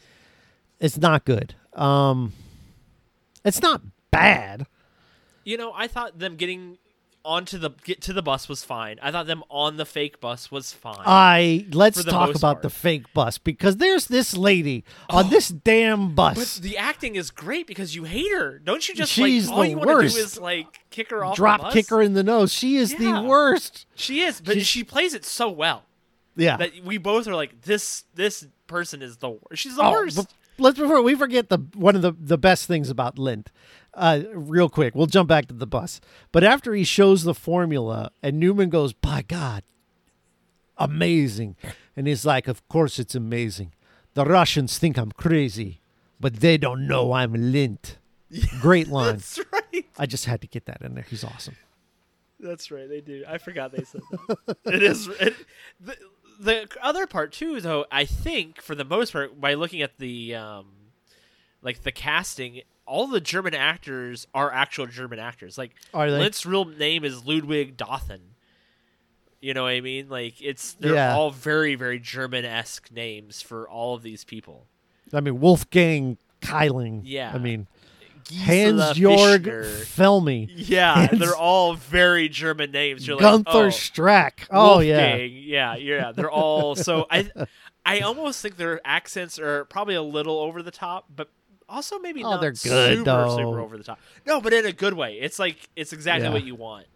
[0.78, 1.54] it's not good.
[1.74, 2.32] Um,
[3.44, 4.66] it's not bad.
[5.44, 6.78] You know, I thought them getting
[7.24, 8.98] onto the get to the bus was fine.
[9.02, 11.00] I thought them on the fake bus was fine.
[11.04, 12.62] I let's talk about part.
[12.62, 16.58] the fake bus because there's this lady on this damn but bus.
[16.58, 18.58] the acting is great because you hate her.
[18.58, 20.16] Don't you just She's like all the you want to worst.
[20.16, 21.74] do is like kick her off the Drop bus?
[21.74, 22.52] kick her in the nose.
[22.52, 23.20] She is Yeah.
[23.20, 23.86] the worst.
[23.94, 25.84] She is, but She's- she plays it so well
[26.36, 26.56] Yeah.
[26.56, 29.42] that we both are like this this person is the worst.
[29.54, 30.34] She's the Oh, worst.
[30.58, 33.46] Let's before we forget the one of the the best things about Lindt.
[33.94, 36.00] Uh, real quick, we'll jump back to the bus.
[36.32, 39.62] But after he shows the formula, and Newman goes, "By God,
[40.76, 41.56] amazing,"
[41.96, 43.72] and he's like, "Of course it's amazing.
[44.14, 45.80] The Russians think I'm crazy,
[46.20, 47.96] but they don't know I'm Lindt."
[48.60, 49.14] Great line.
[49.16, 49.86] That's right.
[49.98, 51.06] I just had to get that in there.
[51.08, 51.56] He's awesome.
[52.40, 52.88] That's right.
[52.88, 53.24] They do.
[53.26, 54.02] I forgot they said
[54.46, 54.56] that.
[54.66, 55.08] it is.
[55.08, 55.34] It,
[55.80, 55.96] the,
[56.38, 57.86] the other part too, though.
[57.90, 60.66] I think for the most part, by looking at the um,
[61.62, 65.58] like the casting, all the German actors are actual German actors.
[65.58, 66.18] Like Are they?
[66.18, 68.18] Lindt's real name is Ludwig Donath.
[69.40, 70.08] You know what I mean?
[70.08, 71.14] Like it's they're Yeah.
[71.14, 74.66] all very very German esque names for all of these people.
[75.12, 77.02] I mean, Wolfgang Kieling.
[77.04, 77.32] Yeah.
[77.34, 77.66] I mean,
[78.30, 79.42] Hans Jorg.
[79.84, 80.48] Felmy.
[80.54, 83.06] Yeah, Hans- they're all very German names.
[83.06, 84.32] You're Gunther like, oh, Strack.
[84.50, 85.08] Oh yeah.
[85.16, 85.30] Wolfgang.
[85.44, 86.12] yeah, yeah.
[86.12, 87.06] They're all so.
[87.10, 87.30] I,
[87.86, 91.30] I almost think their accents are probably a little over the top, but
[91.68, 93.36] also maybe Oh, not they're good, super though.
[93.36, 93.98] super over the top.
[94.26, 95.14] No, but in a good way.
[95.20, 96.32] It's like it's exactly Yeah.
[96.34, 96.86] what you want,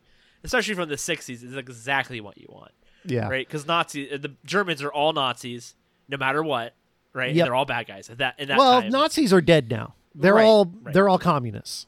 [0.44, 1.42] especially from the '60s.
[1.42, 2.72] It's exactly what you want,
[3.06, 3.28] Yeah.
[3.28, 3.46] right?
[3.46, 5.74] Because Nazi, uh, the Germans are all Nazis,
[6.08, 6.74] no matter what,
[7.14, 7.34] right?
[7.34, 7.46] Yep.
[7.46, 8.34] They're all bad guys at that.
[8.38, 8.90] In that well, time.
[8.90, 9.94] Nazis are dead now.
[10.14, 10.94] They're Right, all right.
[10.94, 11.86] they're all communists.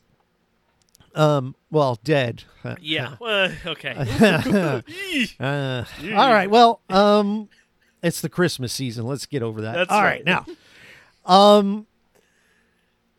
[1.14, 2.42] Um, well, dead.
[2.80, 3.16] yeah.
[3.66, 3.94] Okay.
[5.40, 5.84] Uh,
[6.16, 6.50] all right.
[6.50, 7.48] Well, um,
[8.02, 9.06] it's the Christmas season.
[9.06, 9.74] Let's get over that.
[9.74, 10.22] That's all right.
[10.26, 10.44] right.
[10.46, 10.46] Now,
[11.26, 11.86] um,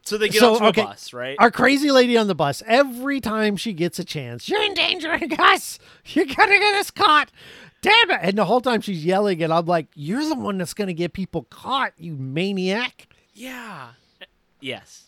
[0.03, 0.81] so they get So, onto okay.
[0.81, 1.35] a bus, right?
[1.39, 2.61] our crazy lady on the bus.
[2.67, 5.79] Every time she gets a chance, you're endangering us.
[6.05, 7.31] You're gonna get us caught.
[7.81, 8.19] Damn it!
[8.21, 11.13] And the whole time she's yelling, and I'm like, "You're the one that's gonna get
[11.13, 13.89] people caught, you maniac." yeah.
[14.65, 15.03] Yes.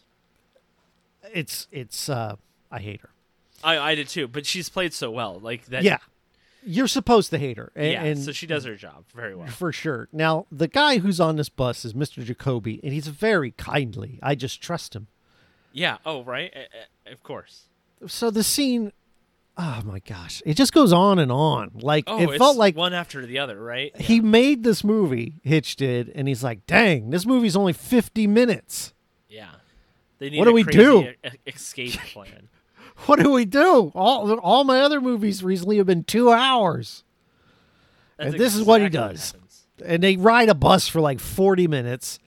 [1.33, 2.09] It's it's.
[2.09, 2.35] uh
[2.71, 3.09] I hate her.
[3.63, 5.39] I, I did too, but she's played so well.
[5.39, 5.83] Like that.
[5.83, 5.97] Yeah,
[6.63, 7.71] you're supposed to hate her.
[7.75, 8.03] And, yeah.
[8.03, 9.47] and so she does her job very well.
[9.47, 10.09] for sure.
[10.11, 12.23] Now, the guy who's on this bus is Mr.
[12.23, 14.19] Jacoby, and he's very kindly.
[14.21, 15.07] I just trust him.
[15.73, 15.97] Yeah.
[16.05, 16.53] Oh, right.
[16.55, 17.63] Uh, of course.
[18.05, 18.91] So the scene,
[19.57, 21.71] oh my gosh, it just goes on and on.
[21.81, 23.95] Like Oh, it felt like one after the other, right?
[23.99, 25.35] he made this movie.
[25.43, 28.93] Hitch did, and he's like, "Dang, this movie's only fifty minutes.
[29.37, 29.51] Yeah.
[30.19, 31.13] They need What do we do?
[31.45, 32.49] escape plan.
[33.05, 33.91] What do we do?
[33.93, 37.03] All all my other movies recently have been two hours,
[38.17, 39.31] That's And this is what he does.
[39.33, 39.67] happens.
[39.85, 42.19] and they ride a bus for like forty minutes.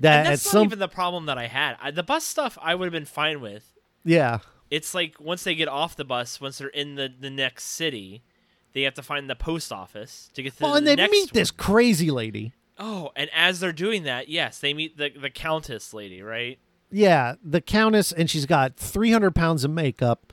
[0.00, 1.76] That And that's not some even the problem that I had.
[1.80, 3.72] I, the bus stuff I would have been fine with.
[4.04, 7.64] yeah It's like once they get off the bus, once they're in the, the next
[7.64, 8.22] city,
[8.74, 11.30] they have to find the post office to get to well, the and they meet
[11.30, 11.30] one.
[11.32, 12.52] this crazy lady.
[12.78, 16.58] Oh, and as they're doing that, yes, they meet the the countess lady, right?
[16.90, 20.32] Yeah, the Countess, and she's got 300 pounds of makeup.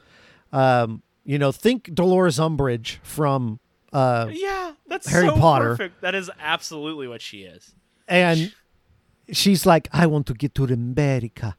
[0.53, 3.59] Um, you know, think Dolores Umbridge from,
[3.91, 5.71] uh, Yeah, that's Harry so Potter.
[5.71, 5.99] perfect.
[5.99, 7.75] That is absolutely what she is.
[8.07, 8.53] and
[9.33, 11.57] she's like, I want to get to America.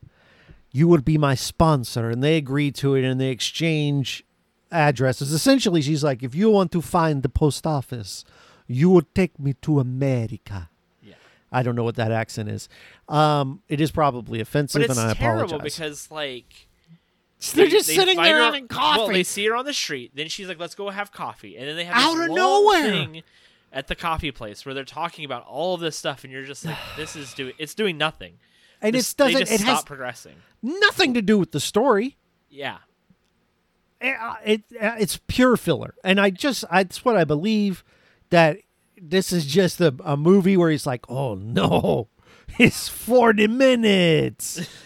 [0.73, 2.09] You will be my sponsor.
[2.09, 4.25] And they agree to it and they exchange
[4.71, 5.31] addresses.
[5.31, 8.25] Essentially, she's like, if you want to find the post office,
[8.67, 10.71] you will take me to America.
[11.57, 12.69] I don't know what that accent is.
[13.09, 15.63] Um, it is probably offensive, But it's and I terrible apologize.
[15.77, 16.69] because like
[17.55, 18.99] They're they- just they sitting there her- having coffee.
[19.01, 20.13] Well, they see her on the street.
[20.15, 22.91] Then she's like, "Let's go have coffee." And then they have Out of nowhere.
[22.91, 23.23] thing
[23.73, 26.65] at the coffee place where they're talking about all of this stuff, and you're just
[26.65, 28.35] like, "This is doing it's doing nothing."
[28.83, 29.43] and This- it doesn't.
[29.43, 30.37] It stop has progressing.
[30.63, 32.17] nothing to do with the story.
[32.51, 32.79] Yeah.
[34.01, 37.83] Eh, uh, it, it it's pure filler and i just I, that's what i believe
[38.29, 38.59] that
[39.01, 42.09] this is just a, a movie where he's like oh no
[42.59, 44.69] it's 40 minutes.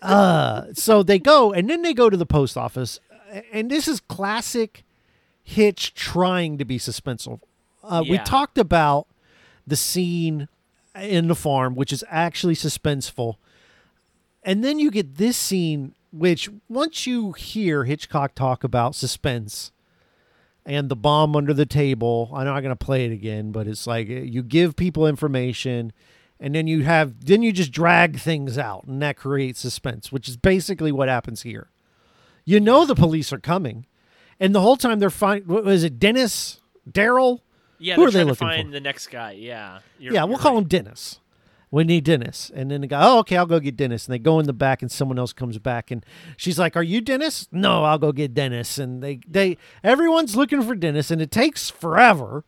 [0.00, 3.00] Uh so they go and then they go to the post office
[3.52, 4.84] and this is classic
[5.42, 7.40] hitch trying to be suspenseful.
[7.82, 9.08] Uh, we talked about
[9.66, 10.46] the scene
[10.94, 13.36] in the farm which is actually suspenseful.
[14.44, 19.72] And then you get this scene, which once you hear Hitchcock talk about suspense
[20.68, 23.86] and the bomb under the table, I'm not going to play it again, but it's
[23.86, 25.92] like uh, you give people information
[26.38, 30.28] and then you have, then you just drag things out and that creates suspense, which
[30.28, 31.70] is basically what happens here.
[32.44, 33.86] You know the police are coming.
[34.38, 35.42] And the whole time they're fine.
[35.46, 36.60] What was it, Dennis?
[36.88, 37.40] Daryl?
[37.78, 38.72] Yeah, Who they're they trying to find for?
[38.72, 39.32] the next guy.
[39.32, 39.80] Yeah.
[39.98, 41.18] Yeah, we'll you're call him Dennis.
[41.70, 42.50] We need Dennis.
[42.54, 44.06] And then the guy, oh, okay, I'll go get Dennis.
[44.06, 46.04] And they go in the back, and someone else comes back, and
[46.36, 48.78] she's like, "Are you Dennis?" No, I'll go get Dennis.
[48.78, 52.44] And they, they, everyone's looking for Dennis, and it takes forever.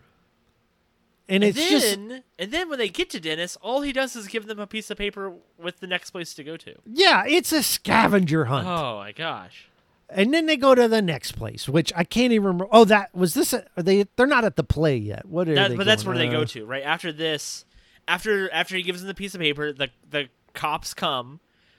[1.29, 4.17] And, And it's just, then, and then when they get to Dennis, all he does
[4.17, 6.75] is give them a piece of paper with the next place to go to.
[6.87, 8.67] yeah, it's a scavenger hunt.
[8.67, 9.69] Oh my gosh!
[10.09, 12.67] And then they go to the next place, which I can't even remember.
[12.73, 13.53] Oh, that was this.
[13.53, 14.07] A, are they?
[14.17, 15.25] They're not at the play yet.
[15.27, 15.77] What are That- they?
[15.77, 17.65] but that's where they go to right after this.
[18.11, 21.39] After after he gives him the piece of paper, the the cops come.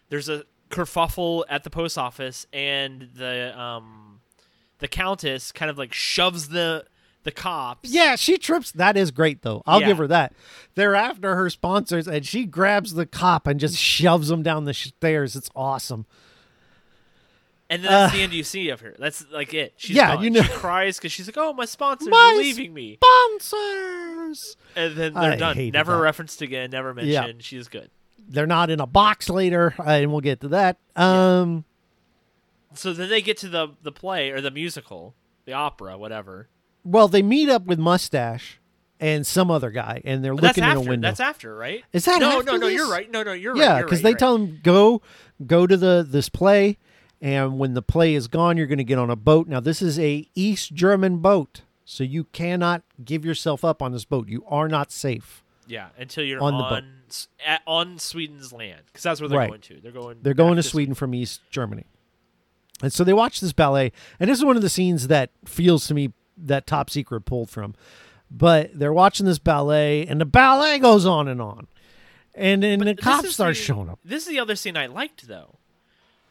[0.09, 4.21] There's a kerfuffle at the post office, and the um
[4.79, 6.86] the countess kind of like shoves the
[7.23, 7.89] the cops.
[7.91, 8.71] Yeah, she trips.
[8.71, 9.61] That is great, though.
[9.67, 9.88] I'll Yeah.
[9.88, 10.34] give her that.
[10.75, 14.73] They're after her sponsors, and she grabs the cop and just shoves him down the
[14.73, 15.36] stairs.
[15.36, 16.05] It's awesome.
[17.72, 18.93] And then that's Uh, the end you see of her.
[18.99, 19.74] That's like it.
[19.78, 20.24] She's Yeah, gone.
[20.26, 24.57] you know- She cries because she's like, "Oh, my sponsors My are leaving me," Sponsors.
[24.76, 25.69] and then they're done.
[25.72, 26.01] Never that.
[26.01, 26.72] referenced again.
[26.72, 27.22] Never Yeah.
[27.22, 27.43] mentioned.
[27.43, 27.89] She's good.
[28.28, 30.78] They're not in a box later, uh, and we'll get to that.
[30.95, 31.65] Um,
[32.74, 35.15] So then they get to the the play or the musical,
[35.45, 36.47] the opera, whatever.
[36.84, 38.59] well, they meet up with Mustache
[38.99, 41.07] and some other guy, and they're But looking in a window.
[41.07, 41.84] That's after, right?
[41.93, 42.67] Is that no, after no, no?
[42.67, 42.76] this?
[42.76, 43.09] You're right.
[43.11, 43.59] No, no, you're right.
[43.61, 45.01] yeah, because right, they you're tell them go
[45.45, 46.78] go to the this play,
[47.22, 49.47] and when the play is gone, you're going to get on a boat.
[49.47, 54.05] Now, this is a East German boat, so you cannot give yourself up on this
[54.05, 54.28] boat.
[54.28, 55.43] You are not safe.
[55.67, 57.28] yeah, until you're on on the boat.
[57.45, 59.49] at, on Sweden's land because that's where they're Right.
[59.49, 59.80] going to.
[59.82, 60.17] They're going.
[60.22, 61.86] They're going to Sweden from East Germany.
[62.82, 65.86] And so they watch this ballet, and this is one of the scenes that feels
[65.88, 67.76] to me that Top Secret pulled from.
[68.32, 71.67] But they're watching this ballet, and the ballet goes on and on.
[72.34, 73.99] And then the cops start the- showing up.
[74.03, 75.57] This is the other scene I liked though,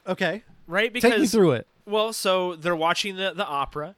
[0.09, 0.43] Okay.
[0.71, 0.93] Right?
[0.93, 1.67] Because Take me through it.
[1.87, 3.97] Well, so they're watching the, the opera,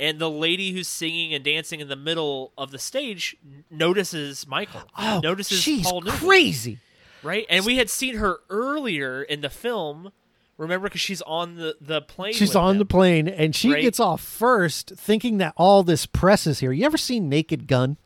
[0.00, 3.36] and the lady who's singing and dancing in the middle of the stage
[3.70, 4.82] notices Michael.
[4.98, 6.78] Oh, notices she's Paul Newman, crazy.
[7.22, 7.46] right?
[7.50, 10.10] And we had seen her earlier in the film.
[10.56, 12.32] Remember, because she's on the the plane.
[12.32, 13.82] She's on the plane, and she Right.
[13.82, 16.70] gets off first, thinking that all this press is here.
[16.72, 17.96] You ever seen Naked Gun?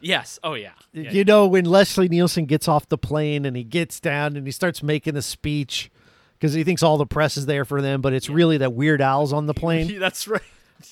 [0.00, 0.38] Yes.
[0.42, 0.70] Oh yeah.
[0.92, 4.46] Yeah, you know when Leslie Nielsen gets off the plane and he gets down and
[4.46, 5.90] he starts making a speech
[6.38, 9.00] because he thinks all the press is there for them, but it's really that Weird
[9.00, 9.98] Al's on the plane.
[9.98, 10.42] That's right.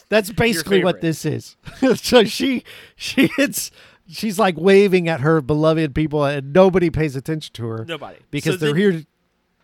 [0.08, 1.56] That's basically what this is.
[1.96, 2.64] so she
[2.96, 3.70] she hits
[4.08, 8.18] she's like waving at her beloved people and nobody pays attention to her Nobody.
[8.30, 9.04] because So they're then- here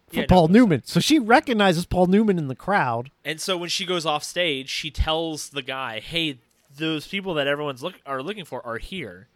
[0.08, 0.82] for Yeah, Paul I'm Newman.
[0.84, 3.10] So she recognizes Paul Newman in the crowd.
[3.24, 6.38] And so when she goes off stage, she tells the guy, "Hey,
[6.76, 9.28] those people that everyone's look are looking for are here."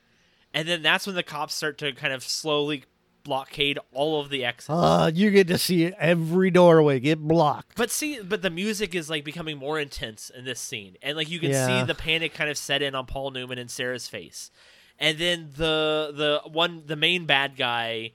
[0.53, 2.85] And then that's when the cops start to kind of slowly
[3.25, 4.71] blockade all of the exits.
[4.71, 7.77] Uh, you get to see every doorway get blocked.
[7.77, 11.29] But see, but the music is like becoming more intense in this scene, and like
[11.31, 11.67] you can Yeah.
[11.81, 14.51] see the panic kind of set in on Paul Newman and Sarah's face,
[14.99, 18.13] and then the the one the main bad guy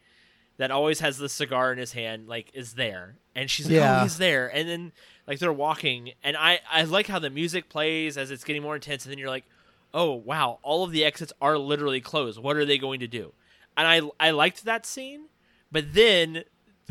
[0.58, 4.00] that always has the cigar in his hand like is there, and she's like, Yeah.
[4.00, 4.92] oh, he's there, and then
[5.28, 8.76] like they're walking, and I I like how the music plays as it's getting more
[8.76, 9.46] intense, and then you're like,
[9.94, 12.38] oh wow, all of the exits are literally closed.
[12.40, 13.34] What are they going to do?
[13.78, 15.26] And I I liked that scene,
[15.72, 16.44] but then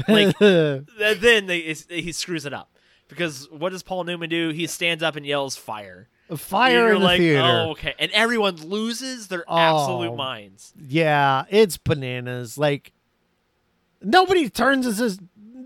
[0.06, 2.70] like then they, he screws it up
[3.08, 4.50] because what does Paul Newman do?
[4.50, 6.08] He stands up and yells fire.
[6.36, 7.42] Fire in the like, theater.
[7.42, 9.56] Oh, okay, and everyone loses their oh.
[9.56, 10.16] absolute Oh.
[10.16, 10.74] minds.
[10.78, 12.58] Yeah, it's bananas.
[12.58, 12.92] Like
[14.02, 15.18] nobody turns and says,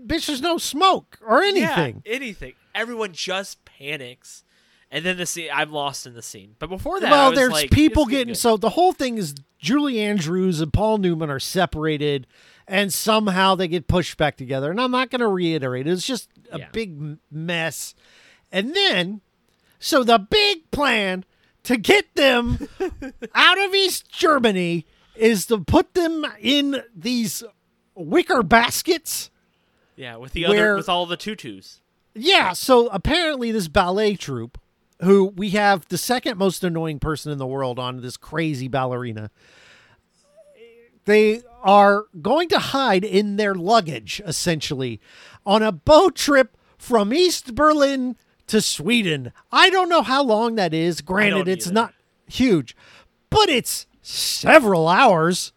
[0.05, 2.53] "Bitch, there's no smoke or anything." Yeah, anything.
[2.73, 4.43] Everyone just panics,
[4.93, 5.49] and then the scene.
[5.53, 6.55] I'm lost in the scene.
[6.59, 8.37] But before that, well, there's like, people getting good.
[8.37, 12.27] so the whole thing is Julie Andrews and Paul Newman are separated,
[12.67, 14.71] and somehow they get pushed back together.
[14.71, 16.69] And I'm not going to reiterate; it's just a Yeah.
[16.71, 17.95] big mess.
[18.51, 19.21] And then,
[19.79, 21.25] so the big plan
[21.63, 22.69] to get them
[23.35, 24.85] out of East Germany
[25.15, 27.43] is to put them in these
[27.95, 29.29] wicker baskets.
[29.95, 31.79] yeah with the where- other with all the tutus.
[32.15, 34.59] Yeah, so apparently this ballet troupe,
[35.03, 39.29] who we have the second most annoying person in the world on this crazy ballerina,
[41.05, 44.99] they are going to hide in their luggage essentially
[45.45, 48.15] on a boat trip from East Berlin
[48.47, 49.31] to Sweden.
[49.51, 51.01] I don't know how long that is.
[51.01, 51.73] Granted, it's either.
[51.73, 51.93] not
[52.27, 52.75] huge,
[53.29, 55.51] but it's several hours.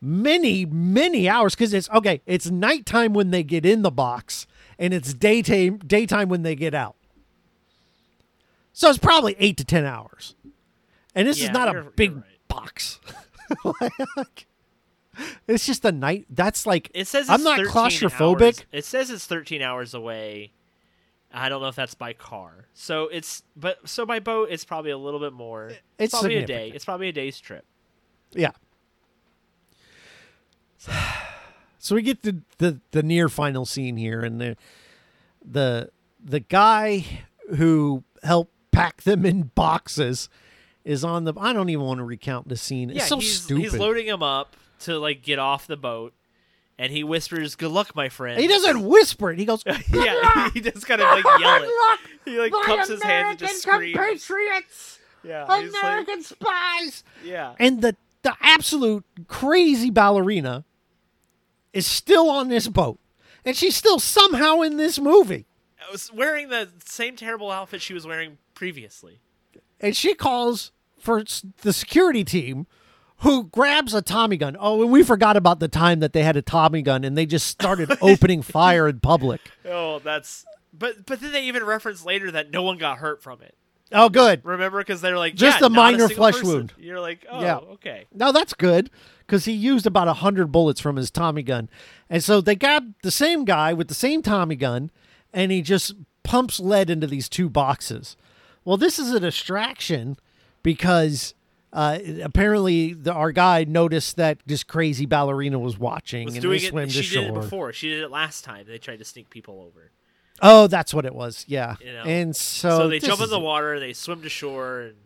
[0.00, 2.22] Many, many hours because it's okay.
[2.24, 4.46] It's nighttime when they get in the box,
[4.78, 6.94] and it's daytime daytime when they get out.
[8.78, 10.36] So it's probably eight to ten hours,
[11.12, 12.24] and this is not a big right.
[12.46, 13.00] box.
[14.16, 14.46] Like,
[15.48, 16.26] it's just a night.
[16.30, 18.42] That's like It says I'm not claustrophobic.
[18.42, 20.52] hours- It says it's 13 hours away.
[21.32, 22.68] I don't know if that's by car.
[22.72, 25.68] So it's but so by boat it's probably a little bit more.
[25.70, 26.70] It's, It's probably a day.
[26.72, 27.64] It's probably a day's trip.
[28.32, 28.52] Yeah.
[31.80, 34.56] So we get to the the near final scene here, and the
[35.42, 35.90] the
[36.22, 37.04] the guy
[37.56, 40.28] who helped pack them in boxes
[40.84, 41.34] is on the.
[41.36, 42.90] I don't even want to recount the scene.
[42.90, 43.62] It's yeah, so he's, stupid.
[43.62, 46.14] he's loading him up to like get off the boat,
[46.78, 49.38] and he whispers, "Good luck, my friend." he doesn't whisper it.
[49.38, 52.00] He goes, yeah, he just kind of like yell it.
[52.24, 53.94] He like cups his hands and just screams.
[53.96, 57.02] compatriots, Yeah, he's like, American spies.
[57.24, 57.54] yeah.
[57.58, 60.64] And the the absolute crazy ballerina
[61.72, 63.00] is still on this boat,
[63.44, 65.46] and she's still somehow in this movie.
[65.80, 69.20] Uh, I was wearing the same terrible outfit she was wearing previously.
[69.80, 71.22] and she calls for
[71.62, 72.66] the security team
[73.18, 74.56] who grabs a Tommy gun.
[74.58, 77.24] Oh, and we forgot about the time that they had a Tommy gun and they
[77.24, 79.40] just started opening fire in public.
[79.64, 80.44] Oh, that's.
[80.76, 83.54] But but then they even reference later that no one got hurt from it.
[83.92, 84.44] Oh, good.
[84.44, 86.48] Remember, because they're like Just yeah, a minor single flesh person.
[86.48, 86.72] wound.
[86.78, 87.56] You're like, oh, Yeah.
[87.74, 88.06] okay.
[88.12, 88.90] No, that's good
[89.26, 91.70] because he used about a hundred bullets from his Tommy gun,
[92.10, 94.90] and so they got the same guy with the same Tommy gun,
[95.32, 98.16] and he just pumps lead into these two boxes.
[98.68, 100.18] Well, this is a distraction
[100.62, 101.32] because
[101.72, 106.58] uh, apparently the, our guy noticed that this crazy ballerina was watching Was and doing
[106.60, 106.68] they it.
[106.68, 107.72] swam She to did it before.
[107.72, 108.66] She did it last time.
[108.68, 109.90] They tried to sneak people over.
[110.42, 111.46] Oh, that's what it was.
[111.48, 112.02] Yeah, You know.
[112.02, 113.80] and so So, they jump in the water.
[113.80, 114.96] They swim to shore, and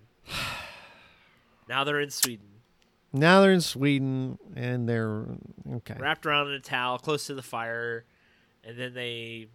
[1.68, 2.48] now they're in Sweden,
[3.12, 5.24] Now they're in Sweden, and they're
[5.76, 5.94] okay.
[6.00, 8.06] wrapped around in a towel, close to the fire,
[8.64, 9.46] and then they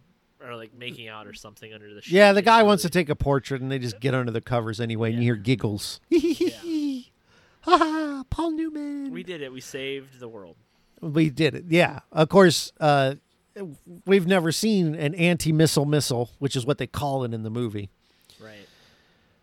[0.44, 2.02] are like making out or something under the.
[2.06, 4.80] Yeah, the guy wants to take a portrait, and they just get under the covers
[4.80, 6.00] anyway, and you hear giggles.
[7.62, 8.24] Ha ha!
[8.30, 9.10] Paul Newman.
[9.10, 9.52] We did it.
[9.52, 10.56] We saved the world.
[11.02, 11.64] We did it.
[11.68, 11.98] Yeah.
[12.12, 13.16] Of course, uh,
[14.06, 17.90] we've never seen an anti-missile missile, which is what they call it in the movie.
[18.40, 18.66] Right.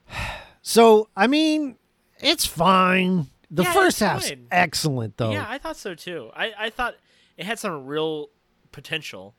[0.67, 1.75] So, I mean,
[2.19, 3.27] it's fine.
[3.51, 4.47] The Yeah, first half's fine.
[4.49, 5.31] excellent, though.
[5.31, 6.31] Yeah, I thought so too.
[6.35, 6.95] I, I thought
[7.37, 8.29] it had some real
[8.71, 9.35] potential.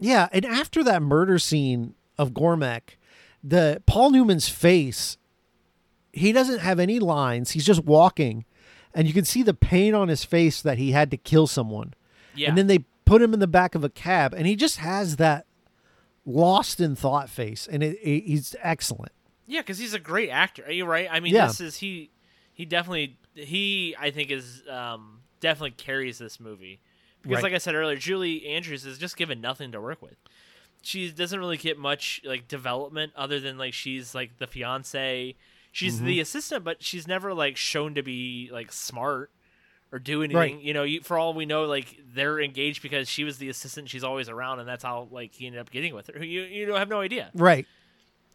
[0.00, 2.96] Yeah, and after that murder scene of Gromek,
[3.42, 5.16] the Paul Newman's face,
[6.12, 7.50] he doesn't have any lines.
[7.52, 8.44] He's just walking,
[8.94, 11.94] and you can see the pain on his face that he had to kill someone.
[12.34, 12.48] Yeah.
[12.48, 15.16] And then they put him in the back of a cab, and he just has
[15.16, 15.46] that
[16.24, 19.12] lost in thought face, and it, it- he's excellent.
[19.46, 20.64] Yeah, because he's a great actor.
[20.66, 21.08] Are you right?
[21.10, 21.46] I mean, Yeah.
[21.46, 22.10] this is he.
[22.52, 23.96] He definitely he.
[23.98, 26.80] I think is um, definitely carries this movie
[27.22, 27.42] because, Right.
[27.44, 30.16] like I said earlier, Julie Andrews is just given nothing to work with.
[30.82, 35.34] She doesn't really get much like development other than like she's like the fiance.
[35.72, 36.06] She's Mm-hmm.
[36.06, 39.30] the assistant, but she's never like shown to be like smart
[39.92, 40.36] or do anything.
[40.56, 40.60] Right.
[40.62, 43.88] You know, you, for all we know, like they're engaged because she was the assistant.
[43.90, 46.24] She's always around, and that's how like he ended up getting with her.
[46.24, 47.30] You you have no idea.
[47.34, 47.66] Right.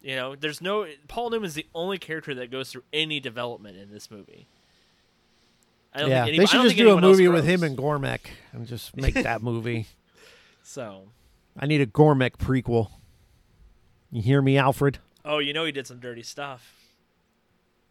[0.02, 3.90] You know, there's no Paul Newman's the only character that goes through any development in
[3.92, 4.48] this movie.
[5.96, 7.46] I don't Yeah, think any, they I should don't just think do a movie with
[7.46, 8.20] him and Gromek
[8.52, 9.88] and just make that movie.
[10.66, 11.10] So,
[11.60, 12.90] I need a Gromek prequel.
[14.12, 14.98] You hear me, Alfred?
[15.26, 16.74] oh, you know he did some dirty stuff.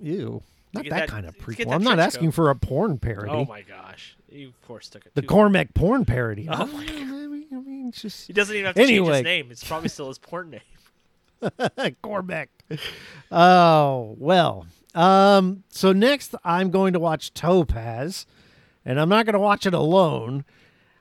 [0.00, 0.42] Ew.
[0.72, 1.70] Not that, that- kind of prequel.
[1.72, 2.34] I'm not asking coat.
[2.34, 3.30] for a porn parody.
[3.30, 5.14] Oh my gosh, you of course took it.
[5.14, 6.48] the too- Gromek porn parody.
[6.50, 8.86] Oh my don't know, I mean, I mean, it's just He doesn't even have to
[8.86, 9.50] change his name.
[9.50, 10.60] It's probably still his porn name.
[12.02, 12.46] Gromek.
[13.30, 14.66] Oh well.
[14.94, 15.64] Um.
[15.68, 18.26] So next, I'm going to watch Topaz,
[18.84, 20.44] and I'm not going to watch it alone.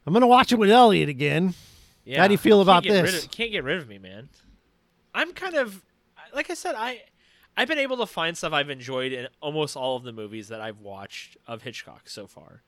[0.05, 1.53] I'm going to watch it with Elliot again.
[2.05, 2.21] Yeah.
[2.21, 3.25] How do you feel about this?
[3.25, 4.29] of- can't get rid of me, man.
[5.13, 5.81] I'm kind of
[6.33, 6.75] like I said.
[6.77, 7.01] I
[7.57, 10.61] I've been able to find stuff I've enjoyed in almost all of the movies that
[10.61, 12.63] I've watched of Hitchcock so far.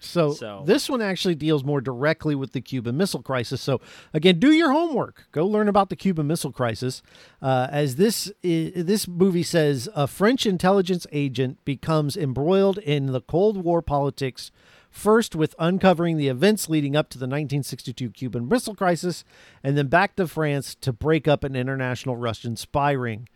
[0.00, 3.60] So, So- this one actually deals more directly with the Cuban Missile Crisis.
[3.60, 3.80] So
[4.14, 5.26] again, do your homework.
[5.32, 7.02] Go learn about the Cuban Missile Crisis.
[7.42, 13.20] Uh, as this i this movie says, a French intelligence agent becomes embroiled in the
[13.20, 14.50] Cold War politics.
[14.90, 19.24] First, with uncovering the events leading up to the 1962 Cuban Missile Crisis,
[19.62, 23.28] and then back to France to break up an international Russian spy ring.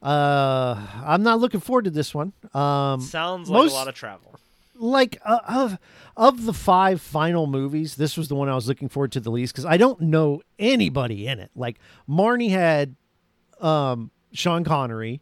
[0.00, 2.32] Uh, I'm not looking forward to this one.
[2.54, 4.38] Um, Sounds like most- a lot of travel.
[4.78, 5.78] Like uh, of
[6.16, 9.30] of the five final movies, this was the one I was looking forward to the
[9.30, 11.50] least because I don't know anybody in it.
[11.54, 12.96] Like Marnie had
[13.60, 15.20] um, Sean Connery,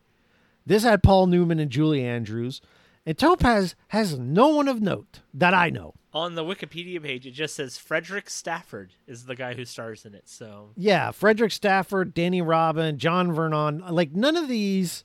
[0.65, 2.61] this had Paul Newman and Julie Andrews,
[3.05, 5.95] and Topaz has no one of note that I know.
[6.13, 10.15] On the Wikipedia page, it just says Frederick Stafford is the guy who stars in
[10.15, 10.29] it.
[10.29, 15.05] So Yeah, Frederick Stafford, Danny Robin, John Vernon, like none of these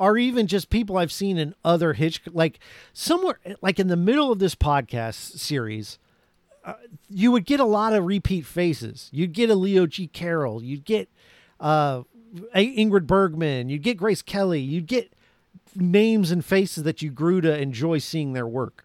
[0.00, 2.58] are even just people I've seen in other Hitch like
[2.92, 5.98] somewhere like in the middle of this podcast series
[6.64, 6.74] uh,
[7.08, 9.08] you would get a lot of repeat faces.
[9.12, 10.06] You'd get a Leo G.
[10.06, 11.08] Carroll, you'd get
[11.60, 12.02] uh
[12.54, 15.12] A- Ingrid Bergman, you'd get Grace Kelly, you'd get
[15.74, 18.84] names and faces that you grew to enjoy seeing their work.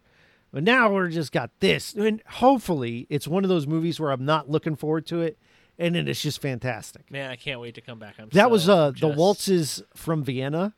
[0.52, 4.24] But now we're just got this, and hopefully it's one of those movies where I'm
[4.24, 5.36] not looking forward to it,
[5.78, 7.10] and then it's just fantastic.
[7.10, 8.14] Man, I can't wait to come back.
[8.18, 10.74] I'm That so was uh, the waltzes from Vienna.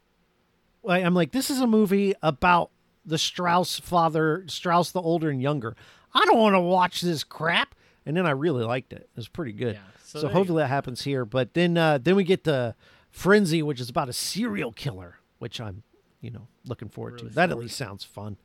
[0.88, 2.70] I'm like, this is a movie about
[3.04, 5.76] the Strauss father, Strauss the older and younger.
[6.14, 7.74] I don't want to watch this crap.
[8.04, 9.02] And then I really liked it.
[9.02, 9.74] It was pretty good.
[9.74, 11.24] Yeah, So, so hopefully that happens here.
[11.24, 12.74] But then uh, then we get the
[13.10, 15.82] Frenzy, which is about a serial killer, which I'm
[16.20, 17.24] you know looking forward to.
[17.24, 18.36] Really That at least sounds fun.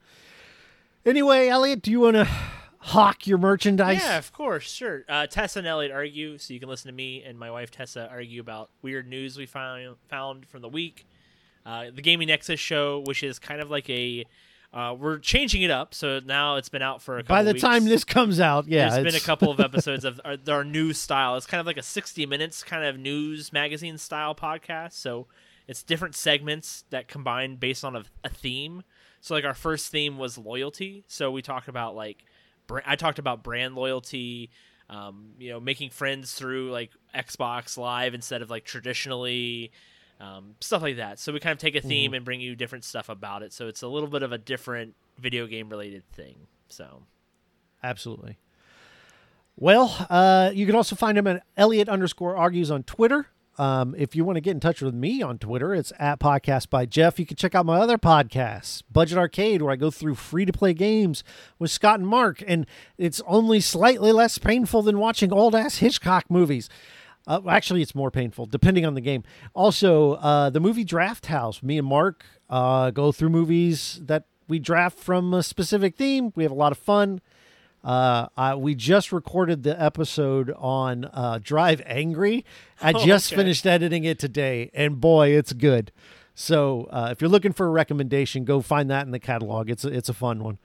[1.05, 2.27] Anyway, Elliot, do you want to
[2.79, 3.99] hawk your merchandise?
[4.01, 5.03] Yeah, of course, sure.
[5.07, 8.07] Uh, Tessa and Elliot argue, so you can listen to me and my wife Tessa
[8.09, 11.05] argue about weird news we found found from the week.
[11.65, 14.25] Uh, the Gaming Nexus show, which is kind of like a,
[14.73, 17.35] uh, we're changing it up, so now it's been out for a couple.
[17.35, 17.61] By the weeks.
[17.61, 20.97] time this comes out, yeah, There's been a couple of episodes of our, our news
[20.97, 21.35] style.
[21.35, 24.93] It's kind of like a 60 minutes kind of news magazine style podcast.
[24.93, 25.27] So
[25.67, 28.83] it's different segments that combine based on a, a theme.
[29.19, 31.03] So like our first theme was loyalty.
[31.07, 32.25] So we talked about like
[32.67, 34.49] br- I talked about brand loyalty,
[34.89, 39.71] um, you know, making friends through like Xbox Live instead of like traditionally.
[40.21, 41.17] Um, stuff like that.
[41.19, 43.53] So we kind of take a theme and bring you different stuff about it.
[43.53, 46.47] So it's a little bit of a different video game related thing.
[46.69, 47.01] So
[47.83, 48.37] Absolutely.
[49.57, 53.27] Well, uh, you can also find him at Elliot underscore argues on Twitter.
[53.57, 56.69] Um, if you want to get in touch with me on Twitter, it's at Podcast
[56.69, 57.19] by Jeff.
[57.19, 60.53] You can check out my other podcasts, Budget Arcade, where I go through free to
[60.53, 61.23] play games
[61.59, 62.65] with Scott and Mark, and
[62.97, 66.69] it's only slightly less painful than watching old ass Hitchcock movies.
[67.27, 69.23] Uh, actually, it's more painful depending on the game.
[69.53, 71.61] Also, uh, the movie Draft House.
[71.61, 76.33] Me and Mark uh, go through movies that we draft from a specific theme.
[76.35, 77.21] We have a lot of fun.
[77.83, 82.45] Uh, I, we just recorded the episode on uh, Drive Angry.
[82.81, 83.41] I Oh, just okay.
[83.41, 85.91] finished editing it today, and boy, it's good.
[86.35, 89.69] So uh, if you're looking for a recommendation, go find that in the catalog.
[89.69, 90.59] It's a, it's a fun one.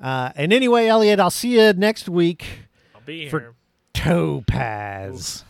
[0.00, 2.46] Uh, and anyway, Elliot, I'll see you next week
[2.94, 3.30] I'll be here.
[3.30, 3.54] For-
[3.92, 5.44] Topaz.